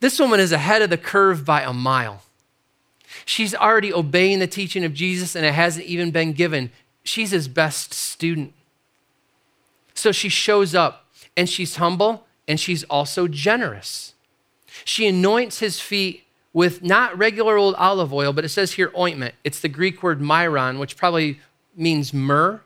This 0.00 0.18
woman 0.18 0.40
is 0.40 0.52
ahead 0.52 0.82
of 0.82 0.90
the 0.90 0.98
curve 0.98 1.44
by 1.44 1.62
a 1.62 1.72
mile. 1.72 2.22
She's 3.24 3.54
already 3.54 3.92
obeying 3.92 4.38
the 4.38 4.46
teaching 4.46 4.84
of 4.84 4.94
Jesus 4.94 5.34
and 5.34 5.44
it 5.44 5.54
hasn't 5.54 5.86
even 5.86 6.10
been 6.10 6.32
given. 6.32 6.70
She's 7.02 7.30
his 7.30 7.48
best 7.48 7.94
student. 7.94 8.52
So 9.94 10.12
she 10.12 10.28
shows 10.28 10.74
up 10.74 11.06
and 11.36 11.48
she's 11.48 11.76
humble 11.76 12.26
and 12.46 12.60
she's 12.60 12.84
also 12.84 13.26
generous. 13.26 14.14
She 14.84 15.06
anoints 15.06 15.60
his 15.60 15.80
feet 15.80 16.24
with 16.52 16.82
not 16.82 17.16
regular 17.16 17.56
old 17.56 17.74
olive 17.76 18.12
oil, 18.12 18.32
but 18.32 18.44
it 18.44 18.50
says 18.50 18.72
here 18.72 18.92
ointment. 18.96 19.34
It's 19.44 19.60
the 19.60 19.68
Greek 19.68 20.02
word 20.02 20.20
myron, 20.20 20.78
which 20.78 20.96
probably 20.96 21.40
means 21.74 22.12
myrrh 22.12 22.62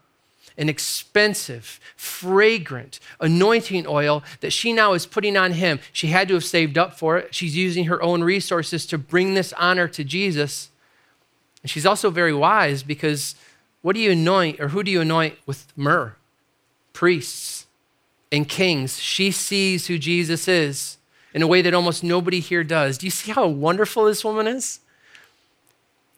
an 0.61 0.69
expensive, 0.69 1.81
fragrant 1.97 3.01
anointing 3.19 3.87
oil 3.87 4.23
that 4.41 4.53
she 4.53 4.73
now 4.73 4.93
is 4.93 5.07
putting 5.07 5.37
on 5.37 5.53
him. 5.53 5.81
She 5.93 6.09
had 6.09 6.29
to 6.29 6.35
have 6.35 6.45
saved 6.45 6.77
up 6.77 6.99
for 6.99 7.17
it. 7.17 7.35
She's 7.35 7.57
using 7.57 7.87
her 7.87 8.01
own 8.03 8.23
resources 8.23 8.85
to 8.87 8.99
bring 8.99 9.35
this 9.35 9.55
honor 9.55 9.89
to 9.89 10.05
Jesus. 10.05 10.69
And 11.63 11.71
she's 11.71 11.87
also 11.87 12.11
very 12.11 12.35
wise 12.35 12.83
because 12.83 13.35
what 13.81 13.95
do 13.95 14.01
you 14.01 14.13
anoint 14.13 14.61
or 14.61 14.69
who 14.69 14.83
do 14.83 14.91
you 14.91 15.01
anoint 15.01 15.37
with 15.47 15.67
myrrh? 15.77 16.15
Priests 16.93 17.67
and 18.31 18.47
kings. 18.47 18.99
She 19.01 19.31
sees 19.31 19.87
who 19.87 19.99
Jesus 19.99 20.47
is 20.47 20.99
in 21.33 21.41
a 21.41 21.47
way 21.47 21.63
that 21.63 21.73
almost 21.73 22.05
nobody 22.05 22.41
here 22.41 22.65
does. 22.65 22.99
Do 22.99 23.07
you 23.07 23.11
see 23.11 23.33
how 23.33 23.49
wonderful 23.49 24.05
this 24.05 24.25
woman 24.25 24.47
is? 24.47 24.81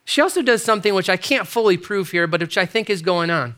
She 0.05 0.21
also 0.21 0.43
does 0.43 0.65
something 0.65 0.95
which 0.95 1.09
I 1.09 1.17
can't 1.17 1.47
fully 1.47 1.77
prove 1.77 2.11
here, 2.11 2.27
but 2.27 2.41
which 2.41 2.59
I 2.59 2.67
think 2.67 2.91
is 2.91 3.03
going 3.03 3.31
on. 3.31 3.55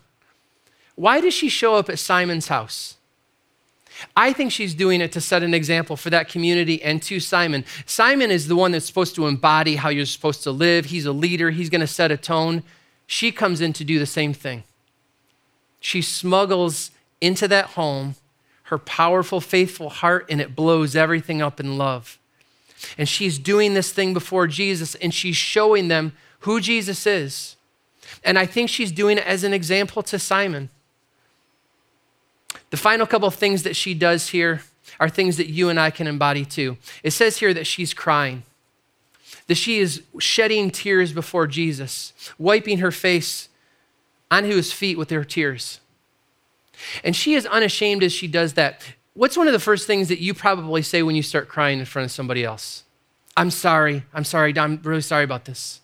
Why 0.96 1.20
does 1.20 1.34
she 1.34 1.48
show 1.48 1.74
up 1.74 1.88
at 1.88 1.98
Simon's 1.98 2.48
house? 2.48 2.96
I 4.16 4.32
think 4.32 4.52
she's 4.52 4.74
doing 4.74 5.00
it 5.00 5.12
to 5.12 5.20
set 5.20 5.42
an 5.42 5.54
example 5.54 5.96
for 5.96 6.10
that 6.10 6.28
community 6.28 6.82
and 6.82 7.02
to 7.04 7.20
Simon. 7.20 7.64
Simon 7.86 8.30
is 8.30 8.48
the 8.48 8.56
one 8.56 8.72
that's 8.72 8.86
supposed 8.86 9.14
to 9.14 9.26
embody 9.26 9.76
how 9.76 9.88
you're 9.88 10.04
supposed 10.04 10.42
to 10.44 10.50
live. 10.50 10.86
He's 10.86 11.06
a 11.06 11.12
leader, 11.12 11.50
he's 11.50 11.70
going 11.70 11.80
to 11.80 11.86
set 11.86 12.10
a 12.10 12.16
tone. 12.16 12.62
She 13.06 13.30
comes 13.30 13.60
in 13.60 13.72
to 13.74 13.84
do 13.84 13.98
the 13.98 14.06
same 14.06 14.34
thing. 14.34 14.64
She 15.80 16.02
smuggles 16.02 16.90
into 17.20 17.46
that 17.48 17.66
home 17.66 18.16
her 18.64 18.78
powerful, 18.78 19.40
faithful 19.40 19.90
heart, 19.90 20.26
and 20.30 20.40
it 20.40 20.56
blows 20.56 20.96
everything 20.96 21.42
up 21.42 21.60
in 21.60 21.76
love. 21.76 22.18
And 22.96 23.08
she's 23.08 23.38
doing 23.38 23.74
this 23.74 23.92
thing 23.92 24.14
before 24.14 24.46
Jesus, 24.46 24.94
and 24.96 25.12
she's 25.12 25.36
showing 25.36 25.88
them 25.88 26.12
who 26.40 26.60
Jesus 26.60 27.06
is. 27.06 27.56
And 28.24 28.38
I 28.38 28.46
think 28.46 28.70
she's 28.70 28.90
doing 28.90 29.18
it 29.18 29.26
as 29.26 29.44
an 29.44 29.52
example 29.52 30.02
to 30.04 30.18
Simon. 30.18 30.70
The 32.74 32.80
final 32.80 33.06
couple 33.06 33.28
of 33.28 33.36
things 33.36 33.62
that 33.62 33.76
she 33.76 33.94
does 33.94 34.30
here 34.30 34.62
are 34.98 35.08
things 35.08 35.36
that 35.36 35.46
you 35.46 35.68
and 35.68 35.78
I 35.78 35.90
can 35.90 36.08
embody 36.08 36.44
too. 36.44 36.76
It 37.04 37.12
says 37.12 37.36
here 37.36 37.54
that 37.54 37.68
she's 37.68 37.94
crying, 37.94 38.42
that 39.46 39.54
she 39.54 39.78
is 39.78 40.02
shedding 40.18 40.72
tears 40.72 41.12
before 41.12 41.46
Jesus, 41.46 42.12
wiping 42.36 42.78
her 42.78 42.90
face 42.90 43.48
onto 44.28 44.56
his 44.56 44.72
feet 44.72 44.98
with 44.98 45.10
her 45.10 45.22
tears. 45.22 45.78
And 47.04 47.14
she 47.14 47.34
is 47.34 47.46
unashamed 47.46 48.02
as 48.02 48.12
she 48.12 48.26
does 48.26 48.54
that. 48.54 48.82
What's 49.12 49.36
one 49.36 49.46
of 49.46 49.52
the 49.52 49.60
first 49.60 49.86
things 49.86 50.08
that 50.08 50.18
you 50.18 50.34
probably 50.34 50.82
say 50.82 51.04
when 51.04 51.14
you 51.14 51.22
start 51.22 51.46
crying 51.46 51.78
in 51.78 51.84
front 51.84 52.06
of 52.06 52.10
somebody 52.10 52.42
else? 52.42 52.82
I'm 53.36 53.52
sorry. 53.52 54.02
I'm 54.12 54.24
sorry. 54.24 54.52
I'm 54.58 54.80
really 54.82 55.00
sorry 55.00 55.22
about 55.22 55.44
this. 55.44 55.80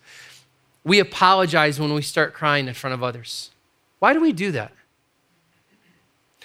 We 0.83 0.99
apologize 0.99 1.79
when 1.79 1.93
we 1.93 2.01
start 2.01 2.33
crying 2.33 2.67
in 2.67 2.73
front 2.73 2.95
of 2.95 3.01
others. 3.01 3.51
Why 3.99 4.11
do 4.11 4.19
we 4.19 4.33
do 4.33 4.51
that? 4.51 4.73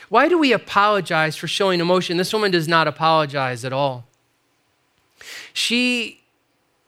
Why 0.09 0.29
do 0.29 0.39
we 0.39 0.53
apologize 0.53 1.37
for 1.37 1.49
showing 1.49 1.81
emotion? 1.81 2.17
This 2.17 2.33
woman 2.33 2.51
does 2.51 2.69
not 2.69 2.87
apologize 2.87 3.65
at 3.65 3.73
all. 3.73 4.05
She 5.53 6.21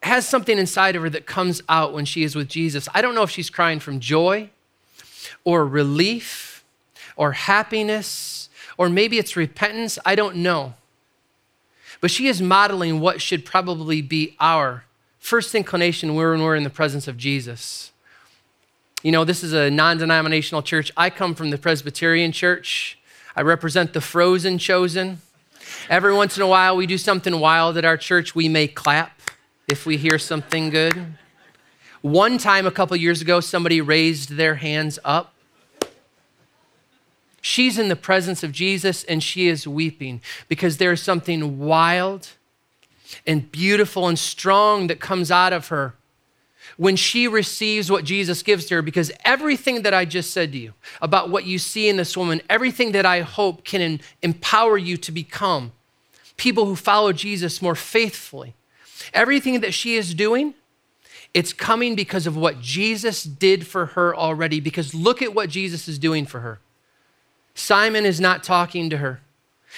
has 0.02 0.28
something 0.28 0.58
inside 0.58 0.94
of 0.94 1.02
her 1.02 1.10
that 1.10 1.26
comes 1.26 1.60
out 1.68 1.92
when 1.92 2.04
she 2.04 2.22
is 2.22 2.36
with 2.36 2.48
Jesus. 2.48 2.88
I 2.94 3.02
don't 3.02 3.14
know 3.14 3.22
if 3.22 3.30
she's 3.30 3.50
crying 3.50 3.80
from 3.80 3.98
joy 4.00 4.50
or 5.44 5.66
relief 5.66 6.64
or 7.16 7.32
happiness 7.32 8.48
or 8.76 8.88
maybe 8.88 9.18
it's 9.18 9.36
repentance. 9.36 9.98
I 10.04 10.14
don't 10.14 10.36
know. 10.36 10.74
But 12.00 12.12
she 12.12 12.28
is 12.28 12.40
modeling 12.40 13.00
what 13.00 13.20
should 13.20 13.44
probably 13.44 14.00
be 14.00 14.36
our 14.38 14.84
first 15.18 15.54
inclination 15.54 16.14
when 16.14 16.40
we're 16.40 16.54
in 16.54 16.62
the 16.62 16.70
presence 16.70 17.08
of 17.08 17.16
Jesus. 17.16 17.90
You 19.02 19.12
know, 19.12 19.24
this 19.24 19.42
is 19.42 19.52
a 19.52 19.70
non 19.70 19.98
denominational 19.98 20.62
church. 20.62 20.92
I 20.96 21.10
come 21.10 21.34
from 21.34 21.50
the 21.50 21.58
Presbyterian 21.58 22.32
church. 22.32 22.97
I 23.38 23.42
represent 23.42 23.92
the 23.92 24.00
frozen 24.00 24.58
chosen. 24.58 25.20
Every 25.88 26.12
once 26.12 26.36
in 26.36 26.42
a 26.42 26.46
while, 26.48 26.74
we 26.74 26.88
do 26.88 26.98
something 26.98 27.38
wild 27.38 27.76
at 27.76 27.84
our 27.84 27.96
church. 27.96 28.34
We 28.34 28.48
may 28.48 28.66
clap 28.66 29.12
if 29.68 29.86
we 29.86 29.96
hear 29.96 30.18
something 30.18 30.70
good. 30.70 31.14
One 32.02 32.38
time, 32.38 32.66
a 32.66 32.72
couple 32.72 32.96
years 32.96 33.22
ago, 33.22 33.38
somebody 33.38 33.80
raised 33.80 34.30
their 34.30 34.56
hands 34.56 34.98
up. 35.04 35.34
She's 37.40 37.78
in 37.78 37.88
the 37.88 37.94
presence 37.94 38.42
of 38.42 38.50
Jesus 38.50 39.04
and 39.04 39.22
she 39.22 39.46
is 39.46 39.68
weeping 39.68 40.20
because 40.48 40.78
there's 40.78 41.00
something 41.00 41.60
wild 41.60 42.30
and 43.24 43.52
beautiful 43.52 44.08
and 44.08 44.18
strong 44.18 44.88
that 44.88 44.98
comes 44.98 45.30
out 45.30 45.52
of 45.52 45.68
her 45.68 45.94
when 46.78 46.94
she 46.94 47.26
receives 47.26 47.90
what 47.90 48.04
Jesus 48.04 48.42
gives 48.42 48.64
to 48.66 48.76
her, 48.76 48.82
because 48.82 49.10
everything 49.24 49.82
that 49.82 49.92
I 49.92 50.04
just 50.04 50.30
said 50.30 50.52
to 50.52 50.58
you 50.58 50.72
about 51.02 51.28
what 51.28 51.44
you 51.44 51.58
see 51.58 51.88
in 51.88 51.96
this 51.96 52.16
woman, 52.16 52.40
everything 52.48 52.92
that 52.92 53.04
I 53.04 53.20
hope 53.20 53.64
can 53.64 54.00
empower 54.22 54.78
you 54.78 54.96
to 54.98 55.12
become 55.12 55.72
people 56.36 56.66
who 56.66 56.76
follow 56.76 57.12
Jesus 57.12 57.60
more 57.60 57.74
faithfully, 57.74 58.54
everything 59.12 59.60
that 59.60 59.74
she 59.74 59.96
is 59.96 60.14
doing, 60.14 60.54
it's 61.34 61.52
coming 61.52 61.96
because 61.96 62.28
of 62.28 62.36
what 62.36 62.60
Jesus 62.60 63.24
did 63.24 63.66
for 63.66 63.86
her 63.86 64.14
already. 64.14 64.60
Because 64.60 64.94
look 64.94 65.20
at 65.20 65.34
what 65.34 65.50
Jesus 65.50 65.88
is 65.88 65.98
doing 65.98 66.26
for 66.26 66.40
her. 66.40 66.60
Simon 67.54 68.06
is 68.06 68.20
not 68.20 68.44
talking 68.44 68.88
to 68.88 68.98
her. 68.98 69.20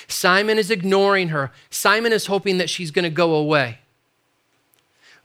Simon 0.06 0.58
is 0.58 0.70
ignoring 0.70 1.30
her. 1.30 1.50
Simon 1.70 2.12
is 2.12 2.26
hoping 2.26 2.58
that 2.58 2.70
she's 2.70 2.90
going 2.90 3.04
to 3.04 3.10
go 3.10 3.34
away. 3.34 3.78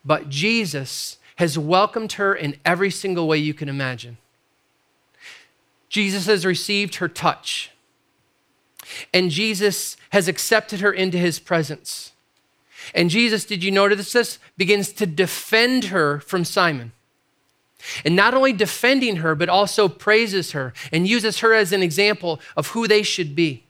But 0.05 0.29
Jesus 0.29 1.17
has 1.36 1.58
welcomed 1.58 2.13
her 2.13 2.34
in 2.34 2.58
every 2.63 2.89
single 2.89 3.28
way 3.28 3.38
you 3.38 3.54
can 3.54 3.69
imagine. 3.69 4.17
Jesus 5.89 6.26
has 6.26 6.45
received 6.45 6.95
her 6.95 7.08
touch, 7.08 7.71
and 9.13 9.32
Jesus 9.32 9.98
has 10.12 10.28
accepted 10.28 10.80
her 10.80 10.91
into 10.91 11.17
his 11.17 11.39
presence. 11.39 12.12
And 12.93 13.10
Jesus, 13.10 13.45
did 13.45 13.63
you 13.63 13.71
notice 13.71 14.12
this? 14.12 14.39
Begins 14.58 14.91
to 14.93 15.06
defend 15.06 15.86
her 15.86 16.19
from 16.19 16.43
Simon. 16.45 16.91
And 18.04 18.15
not 18.15 18.34
only 18.34 18.54
defending 18.54 19.17
her, 19.17 19.36
but 19.36 19.50
also 19.50 19.88
praises 19.88 20.52
her 20.52 20.74
and 20.91 21.08
uses 21.08 21.39
her 21.39 21.54
as 21.54 21.71
an 21.71 21.84
example 21.84 22.39
of 22.56 22.69
who 22.69 22.88
they 22.88 23.04
should 23.04 23.36
be. 23.36 23.63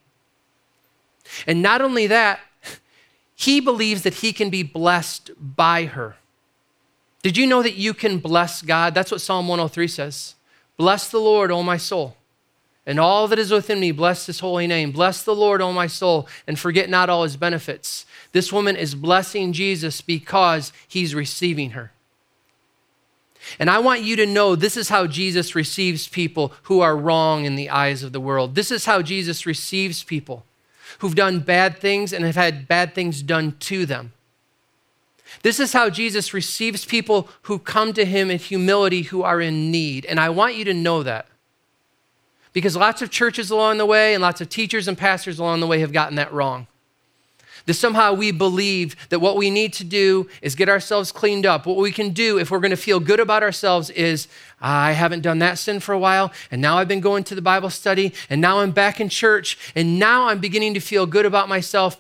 And 1.47 1.62
not 1.62 1.82
only 1.82 2.08
that, 2.08 2.39
he 3.36 3.60
believes 3.60 4.04
that 4.04 4.15
he 4.15 4.32
can 4.32 4.49
be 4.49 4.63
blessed 4.63 5.32
by 5.38 5.86
her. 5.86 6.15
Did 7.25 7.38
you 7.38 7.47
know 7.47 7.63
that 7.63 7.73
you 7.73 7.95
can 7.95 8.19
bless 8.19 8.61
God? 8.61 8.93
That's 8.93 9.09
what 9.09 9.19
Psalm 9.19 9.47
103 9.47 9.88
says. 9.88 10.35
Bless 10.77 11.09
the 11.09 11.17
Lord, 11.17 11.49
O 11.49 11.63
my 11.63 11.75
soul, 11.75 12.15
and 12.85 12.99
all 12.99 13.27
that 13.27 13.39
is 13.39 13.49
within 13.49 13.79
me, 13.79 13.91
bless 13.91 14.27
his 14.27 14.41
holy 14.41 14.67
name. 14.67 14.91
Bless 14.91 15.23
the 15.23 15.33
Lord, 15.33 15.59
O 15.59 15.73
my 15.73 15.88
soul, 15.88 16.27
and 16.45 16.59
forget 16.59 16.88
not 16.88 17.09
all 17.09 17.23
his 17.23 17.35
benefits. 17.35 18.05
This 18.31 18.53
woman 18.53 18.75
is 18.75 18.93
blessing 18.93 19.53
Jesus 19.53 20.01
because 20.01 20.71
he's 20.88 21.15
receiving 21.15 21.71
her. 21.71 21.91
And 23.57 23.71
I 23.71 23.79
want 23.79 24.03
you 24.03 24.15
to 24.17 24.27
know 24.27 24.55
this 24.55 24.77
is 24.77 24.89
how 24.89 25.07
Jesus 25.07 25.55
receives 25.55 26.07
people 26.07 26.53
who 26.65 26.81
are 26.81 26.95
wrong 26.95 27.45
in 27.45 27.55
the 27.55 27.71
eyes 27.71 28.03
of 28.03 28.11
the 28.11 28.19
world. 28.19 28.53
This 28.53 28.69
is 28.69 28.85
how 28.85 29.01
Jesus 29.01 29.47
receives 29.47 30.03
people 30.03 30.45
who've 30.99 31.15
done 31.15 31.39
bad 31.39 31.79
things 31.79 32.13
and 32.13 32.23
have 32.23 32.35
had 32.35 32.67
bad 32.67 32.93
things 32.93 33.23
done 33.23 33.55
to 33.61 33.88
them. 33.88 34.11
This 35.41 35.59
is 35.59 35.73
how 35.73 35.89
Jesus 35.89 36.33
receives 36.33 36.85
people 36.85 37.29
who 37.43 37.59
come 37.59 37.93
to 37.93 38.05
him 38.05 38.31
in 38.31 38.39
humility 38.39 39.03
who 39.03 39.23
are 39.23 39.41
in 39.41 39.71
need. 39.71 40.05
And 40.05 40.19
I 40.19 40.29
want 40.29 40.55
you 40.55 40.65
to 40.65 40.73
know 40.73 41.03
that. 41.03 41.27
Because 42.53 42.77
lots 42.77 43.01
of 43.01 43.11
churches 43.11 43.51
along 43.51 43.79
the 43.79 43.85
way 43.85 44.13
and 44.13 44.21
lots 44.21 44.39
of 44.39 44.49
teachers 44.49 44.88
and 44.88 44.97
pastors 44.97 45.39
along 45.39 45.59
the 45.59 45.67
way 45.67 45.79
have 45.79 45.91
gotten 45.91 46.15
that 46.15 46.31
wrong. 46.31 46.67
That 47.65 47.73
somehow 47.73 48.13
we 48.13 48.31
believe 48.31 48.95
that 49.09 49.19
what 49.19 49.38
we 49.38 49.49
need 49.49 49.73
to 49.73 49.83
do 49.83 50.29
is 50.41 50.53
get 50.53 50.69
ourselves 50.69 51.11
cleaned 51.11 51.47
up. 51.47 51.65
What 51.65 51.77
we 51.77 51.91
can 51.91 52.11
do 52.11 52.38
if 52.38 52.51
we're 52.51 52.59
going 52.59 52.69
to 52.69 52.77
feel 52.77 52.99
good 52.99 53.19
about 53.19 53.41
ourselves 53.41 53.89
is, 53.89 54.27
I 54.61 54.91
haven't 54.91 55.21
done 55.21 55.39
that 55.39 55.57
sin 55.57 55.79
for 55.79 55.91
a 55.91 55.99
while, 55.99 56.31
and 56.51 56.61
now 56.61 56.77
I've 56.77 56.88
been 56.88 57.01
going 57.01 57.23
to 57.23 57.35
the 57.35 57.41
Bible 57.41 57.71
study, 57.71 58.13
and 58.29 58.39
now 58.39 58.59
I'm 58.59 58.69
back 58.69 59.01
in 59.01 59.09
church, 59.09 59.57
and 59.75 59.97
now 59.97 60.27
I'm 60.27 60.39
beginning 60.39 60.75
to 60.75 60.79
feel 60.79 61.07
good 61.07 61.25
about 61.25 61.49
myself. 61.49 61.99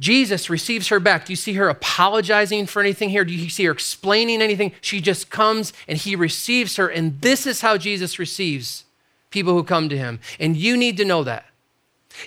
Jesus 0.00 0.50
receives 0.50 0.88
her 0.88 0.98
back. 0.98 1.26
Do 1.26 1.32
you 1.32 1.36
see 1.36 1.52
her 1.54 1.68
apologizing 1.68 2.66
for 2.66 2.80
anything 2.80 3.10
here? 3.10 3.24
Do 3.24 3.32
you 3.32 3.48
see 3.48 3.64
her 3.64 3.72
explaining 3.72 4.42
anything? 4.42 4.72
She 4.80 5.00
just 5.00 5.30
comes 5.30 5.72
and 5.86 5.96
he 5.96 6.16
receives 6.16 6.76
her. 6.76 6.88
And 6.88 7.20
this 7.20 7.46
is 7.46 7.60
how 7.60 7.76
Jesus 7.78 8.18
receives 8.18 8.84
people 9.30 9.54
who 9.54 9.62
come 9.62 9.88
to 9.88 9.96
him. 9.96 10.18
And 10.40 10.56
you 10.56 10.76
need 10.76 10.96
to 10.96 11.04
know 11.04 11.22
that. 11.24 11.46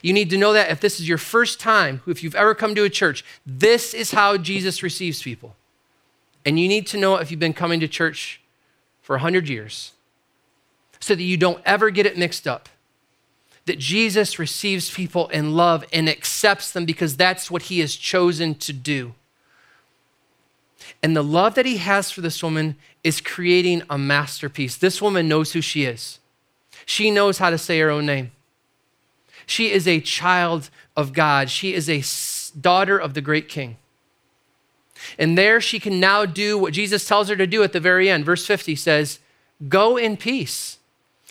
You 0.02 0.14
need 0.14 0.30
to 0.32 0.38
know 0.38 0.54
that 0.54 0.70
if 0.70 0.80
this 0.80 1.00
is 1.00 1.08
your 1.08 1.18
first 1.18 1.60
time, 1.60 2.02
if 2.08 2.24
you've 2.24 2.36
ever 2.36 2.56
come 2.56 2.76
to 2.76 2.84
a 2.84 2.90
church, 2.90 3.24
this 3.46 3.94
is 3.94 4.12
how 4.12 4.38
Jesus 4.38 4.84
receives 4.84 5.22
people. 5.22 5.56
And 6.46 6.60
you 6.60 6.68
need 6.68 6.88
to 6.88 6.98
know 6.98 7.16
if 7.16 7.32
you've 7.32 7.40
been 7.40 7.54
coming 7.54 7.80
to 7.82 7.88
church 7.88 8.42
for 9.02 9.16
100 9.16 9.50
years 9.50 9.92
so 11.00 11.16
that 11.16 11.24
you 11.24 11.38
don't 11.38 11.62
ever 11.66 11.90
get 11.90 12.06
it 12.06 12.18
mixed 12.18 12.48
up 12.48 12.70
that 13.68 13.80
Jesus 13.80 14.40
receives 14.40 14.90
people 14.90 15.28
in 15.28 15.56
love 15.56 15.86
and 15.94 16.10
accepts 16.10 16.72
them 16.72 16.86
because 16.86 17.16
that's 17.16 17.52
what 17.52 17.64
he 17.64 17.80
has 17.80 17.96
chosen 17.96 18.56
to 18.56 18.74
do. 18.74 19.14
And 21.04 21.16
the 21.16 21.24
love 21.24 21.56
that 21.56 21.66
he 21.66 21.78
has 21.78 22.10
for 22.10 22.22
this 22.22 22.42
woman 22.42 22.76
is 23.04 23.22
creating 23.22 23.84
a 23.90 23.98
masterpiece. 23.98 24.78
This 24.78 25.02
woman 25.02 25.28
knows 25.28 25.52
who 25.52 25.62
she 25.62 25.84
is, 25.84 26.20
she 26.86 27.12
knows 27.12 27.38
how 27.38 27.50
to 27.50 27.58
say 27.58 27.80
her 27.80 27.90
own 27.90 28.06
name. 28.06 28.32
She 29.46 29.72
is 29.72 29.88
a 29.88 30.02
child 30.02 30.70
of 30.96 31.14
God, 31.14 31.50
she 31.50 31.74
is 31.74 31.90
a 31.90 32.04
daughter 32.60 32.98
of 32.98 33.14
the 33.14 33.22
great 33.22 33.48
king. 33.48 33.78
And 35.20 35.38
there 35.38 35.62
she 35.62 35.80
can 35.80 36.00
now 36.00 36.26
do 36.26 36.58
what 36.58 36.74
Jesus 36.74 37.08
tells 37.08 37.30
her 37.30 37.36
to 37.36 37.46
do 37.46 37.64
at 37.64 37.72
the 37.72 37.80
very 37.80 38.10
end. 38.10 38.26
Verse 38.26 38.46
50 38.46 38.76
says, 38.76 39.20
Go 39.70 39.96
in 39.96 40.18
peace. 40.18 40.77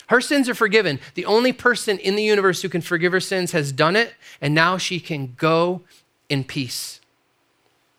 Her 0.07 0.21
sins 0.21 0.49
are 0.49 0.55
forgiven. 0.55 1.01
The 1.14 1.25
only 1.25 1.53
person 1.53 1.99
in 1.99 2.14
the 2.16 2.23
universe 2.23 2.62
who 2.62 2.69
can 2.69 2.81
forgive 2.81 3.12
her 3.12 3.21
sins 3.21 3.53
has 3.53 3.73
done 3.73 3.97
it, 3.97 4.14
and 4.40 4.55
now 4.55 4.79
she 4.79 5.01
can 5.01 5.35
go 5.37 5.83
in 6.29 6.45
peace. 6.45 7.01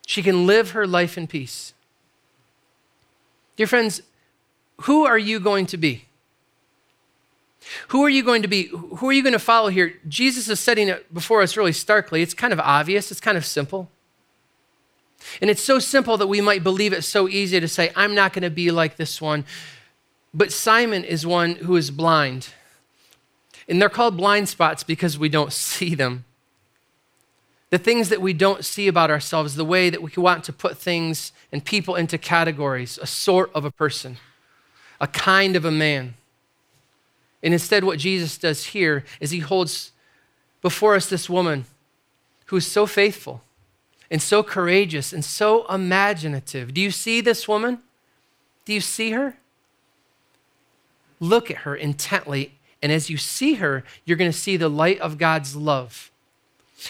She 0.06 0.24
can 0.24 0.48
live 0.48 0.72
her 0.72 0.88
life 0.88 1.18
in 1.18 1.28
peace. 1.28 1.74
Dear 3.58 3.68
friends, 3.68 4.02
who 4.82 5.06
are 5.06 5.18
you 5.18 5.40
going 5.40 5.66
to 5.68 5.78
be? 5.78 6.06
Who 7.90 8.04
are 8.06 8.10
you 8.10 8.24
going 8.24 8.44
to 8.44 8.48
be? 8.48 8.68
Who 8.68 9.10
are 9.10 9.14
you 9.14 9.24
going 9.24 9.34
to 9.34 9.40
follow 9.40 9.68
here? 9.68 9.96
Jesus 10.08 10.48
is 10.48 10.60
setting 10.60 10.88
it 10.88 11.14
before 11.14 11.42
us 11.42 11.58
really 11.58 11.74
starkly. 11.74 12.22
It's 12.22 12.34
kind 12.34 12.54
of 12.54 12.60
obvious, 12.60 13.12
it's 13.12 13.20
kind 13.20 13.38
of 13.38 13.46
simple. 13.46 13.90
And 15.42 15.50
it's 15.50 15.62
so 15.62 15.80
simple 15.80 16.16
that 16.18 16.28
we 16.28 16.40
might 16.40 16.64
believe 16.64 16.94
it 16.94 17.04
so 17.04 17.28
easy 17.28 17.60
to 17.60 17.68
say, 17.68 17.92
I'm 17.96 18.16
not 18.16 18.32
going 18.32 18.44
to 18.44 18.50
be 18.50 18.72
like 18.72 18.96
this 18.96 19.20
one. 19.20 19.44
But 20.34 20.52
Simon 20.52 21.04
is 21.04 21.26
one 21.26 21.56
who 21.56 21.76
is 21.76 21.92
blind. 21.92 22.50
And 23.68 23.82
they're 23.82 23.90
called 23.90 24.18
blind 24.18 24.50
spots 24.50 24.84
because 24.84 25.18
we 25.18 25.30
don't 25.30 25.54
see 25.54 25.96
them. 25.96 26.26
The 27.70 27.78
things 27.78 28.08
that 28.10 28.22
we 28.22 28.32
don't 28.32 28.64
see 28.64 28.88
about 28.88 29.12
ourselves, 29.12 29.56
the 29.56 29.66
way 29.66 29.90
that 29.90 30.02
we 30.02 30.12
want 30.16 30.46
to 30.46 30.54
put 30.54 30.78
things 30.78 31.34
and 31.52 31.64
people 31.64 31.96
into 31.96 32.18
categories, 32.18 32.98
a 33.02 33.06
sort 33.06 33.52
of 33.54 33.66
a 33.66 33.72
person, 33.72 34.18
a 35.02 35.08
kind 35.08 35.58
of 35.58 35.66
a 35.66 35.72
man. 35.72 36.14
And 37.44 37.54
instead, 37.54 37.84
what 37.84 38.00
Jesus 38.00 38.38
does 38.38 38.68
here 38.68 39.04
is 39.20 39.32
he 39.32 39.40
holds 39.40 39.92
before 40.62 40.96
us 40.96 41.10
this 41.10 41.30
woman 41.30 41.66
who 42.46 42.56
is 42.56 42.66
so 42.66 42.86
faithful 42.86 43.42
and 44.10 44.22
so 44.22 44.44
courageous 44.44 45.12
and 45.12 45.24
so 45.24 45.66
imaginative. 45.68 46.74
Do 46.74 46.80
you 46.80 46.92
see 46.92 47.20
this 47.20 47.48
woman? 47.48 47.80
Do 48.64 48.74
you 48.74 48.82
see 48.82 49.12
her? 49.12 49.38
Look 51.20 51.50
at 51.50 51.58
her 51.58 51.76
intently. 51.76 52.54
And 52.82 52.92
as 52.92 53.10
you 53.10 53.18
see 53.18 53.56
her, 53.56 53.84
you're 54.06 54.18
going 54.18 54.32
to 54.32 54.38
see 54.38 54.58
the 54.58 54.70
light 54.70 55.00
of 55.00 55.18
God's 55.18 55.56
love. 55.56 56.12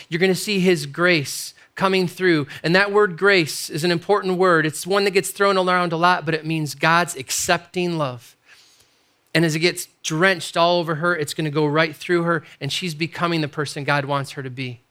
You're 0.09 0.19
going 0.19 0.31
to 0.31 0.35
see 0.35 0.59
his 0.59 0.85
grace 0.85 1.53
coming 1.75 2.07
through. 2.07 2.47
And 2.61 2.75
that 2.75 2.91
word 2.91 3.17
grace 3.17 3.69
is 3.69 3.83
an 3.83 3.91
important 3.91 4.37
word. 4.37 4.65
It's 4.65 4.85
one 4.85 5.05
that 5.05 5.11
gets 5.11 5.29
thrown 5.29 5.57
around 5.57 5.93
a 5.93 5.97
lot, 5.97 6.25
but 6.25 6.33
it 6.33 6.45
means 6.45 6.75
God's 6.75 7.15
accepting 7.15 7.97
love. 7.97 8.35
And 9.33 9.45
as 9.45 9.55
it 9.55 9.59
gets 9.59 9.87
drenched 10.03 10.57
all 10.57 10.79
over 10.79 10.95
her, 10.95 11.15
it's 11.15 11.33
going 11.33 11.45
to 11.45 11.51
go 11.51 11.65
right 11.65 11.95
through 11.95 12.23
her, 12.23 12.43
and 12.59 12.73
she's 12.73 12.95
becoming 12.95 13.41
the 13.41 13.47
person 13.47 13.83
God 13.83 14.05
wants 14.05 14.31
her 14.31 14.41
to 14.41 14.49
be. 14.49 14.81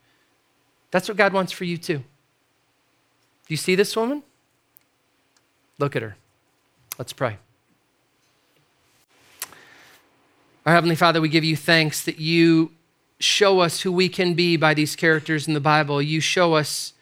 That's 0.92 1.08
what 1.08 1.16
God 1.16 1.32
wants 1.32 1.50
for 1.52 1.64
you, 1.64 1.76
too. 1.76 1.98
Do 1.98 2.04
you 3.48 3.56
see 3.56 3.74
this 3.74 3.96
woman? 3.96 4.22
Look 5.78 5.96
at 5.96 6.02
her. 6.02 6.16
Let's 6.96 7.12
pray. 7.12 7.38
Our 10.66 10.72
Heavenly 10.72 10.96
Father, 10.96 11.20
we 11.20 11.28
give 11.28 11.44
you 11.44 11.56
thanks 11.56 12.02
that 12.02 12.18
you 12.18 12.72
show 13.20 13.60
us 13.60 13.82
who 13.82 13.92
we 13.92 14.08
can 14.08 14.34
be 14.34 14.56
by 14.56 14.74
these 14.74 14.96
characters 14.96 15.46
in 15.46 15.54
the 15.54 15.60
Bible. 15.60 16.02
You 16.02 16.20
show 16.20 16.54
us 16.54 16.92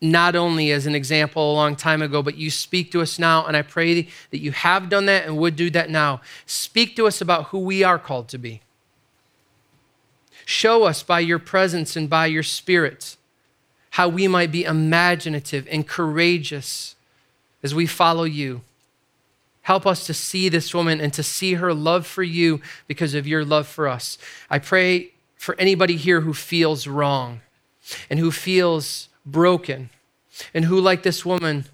not 0.00 0.36
only 0.36 0.70
as 0.70 0.86
an 0.86 0.94
example 0.94 1.52
a 1.52 1.54
long 1.54 1.74
time 1.74 2.00
ago, 2.00 2.22
but 2.22 2.36
you 2.36 2.48
speak 2.48 2.92
to 2.92 3.00
us 3.00 3.18
now. 3.18 3.44
And 3.44 3.56
I 3.56 3.62
pray 3.62 4.02
that 4.30 4.38
you 4.38 4.52
have 4.52 4.88
done 4.88 5.06
that 5.06 5.26
and 5.26 5.36
would 5.38 5.56
do 5.56 5.68
that 5.70 5.90
now. 5.90 6.20
Speak 6.46 6.94
to 6.94 7.08
us 7.08 7.20
about 7.20 7.46
who 7.46 7.58
we 7.58 7.82
are 7.82 7.98
called 7.98 8.28
to 8.28 8.38
be. 8.38 8.62
Show 10.44 10.84
us 10.84 11.02
by 11.02 11.18
your 11.18 11.40
presence 11.40 11.96
and 11.96 12.08
by 12.08 12.26
your 12.26 12.44
spirit 12.44 13.16
how 13.90 14.08
we 14.08 14.28
might 14.28 14.52
be 14.52 14.62
imaginative 14.62 15.66
and 15.72 15.88
courageous 15.88 16.94
as 17.64 17.74
we 17.74 17.86
follow 17.86 18.24
you. 18.24 18.62
Help 19.62 19.86
us 19.86 20.06
to 20.06 20.14
see 20.14 20.48
this 20.48 20.74
woman 20.74 21.00
and 21.00 21.12
to 21.12 21.22
see 21.22 21.54
her 21.54 21.72
love 21.72 22.06
for 22.06 22.22
you 22.22 22.60
because 22.86 23.14
of 23.14 23.26
your 23.26 23.44
love 23.44 23.66
for 23.66 23.88
us. 23.88 24.18
I 24.50 24.58
pray 24.58 25.12
for 25.36 25.54
anybody 25.58 25.96
here 25.96 26.20
who 26.22 26.34
feels 26.34 26.86
wrong 26.86 27.40
and 28.10 28.18
who 28.18 28.30
feels 28.30 29.08
broken 29.24 29.90
and 30.52 30.64
who, 30.64 30.80
like 30.80 31.02
this 31.02 31.24
woman, 31.24 31.66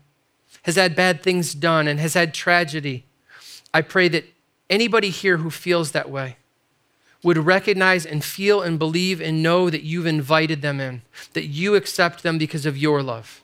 has 0.63 0.77
had 0.77 0.95
bad 0.95 1.23
things 1.23 1.55
done 1.55 1.89
and 1.89 1.99
has 1.99 2.15
had 2.15 2.35
tragedy. 2.35 3.05
I 3.73 3.81
pray 3.81 4.09
that 4.09 4.27
anybody 4.69 5.11
here 5.11 5.39
who 5.39 5.51
feels 5.51 5.93
that 5.93 6.11
way 6.11 6.37
would 7.23 7.39
recognize 7.39 8.05
and 8.07 8.23
feel 8.23 8.63
and 8.63 8.79
believe 8.79 9.21
and 9.21 9.43
know 9.43 9.71
that 9.71 9.83
you've 9.83 10.07
invited 10.07 10.63
them 10.63 10.79
in, 10.81 11.03
that 11.33 11.47
you 11.47 11.75
accept 11.75 12.23
them 12.23 12.39
because 12.39 12.67
of 12.67 12.77
your 12.77 13.03
love. 13.03 13.41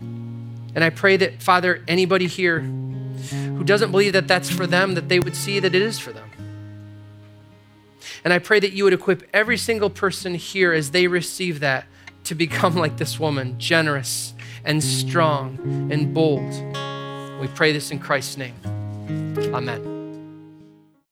And 0.00 0.82
I 0.82 0.90
pray 0.90 1.16
that, 1.18 1.42
Father, 1.42 1.84
anybody 1.86 2.26
here 2.26 2.60
who 3.56 3.64
doesn't 3.64 3.90
believe 3.90 4.12
that 4.12 4.28
that's 4.28 4.50
for 4.50 4.66
them, 4.66 4.94
that 4.94 5.08
they 5.08 5.20
would 5.20 5.36
see 5.36 5.60
that 5.60 5.74
it 5.74 5.82
is 5.82 5.98
for 5.98 6.12
them. 6.12 6.30
And 8.24 8.32
I 8.32 8.38
pray 8.38 8.60
that 8.60 8.72
you 8.72 8.84
would 8.84 8.92
equip 8.92 9.28
every 9.32 9.56
single 9.56 9.90
person 9.90 10.34
here 10.34 10.72
as 10.72 10.92
they 10.92 11.06
receive 11.06 11.60
that 11.60 11.86
to 12.24 12.34
become 12.34 12.74
like 12.84 12.98
this 12.98 13.18
woman, 13.18 13.58
generous 13.58 14.34
and 14.64 14.82
strong 14.82 15.58
and 15.90 16.14
bold. 16.14 16.52
We 17.40 17.48
pray 17.48 17.72
this 17.72 17.90
in 17.90 17.98
Christ's 17.98 18.36
name. 18.36 18.54
Amen. 19.52 20.01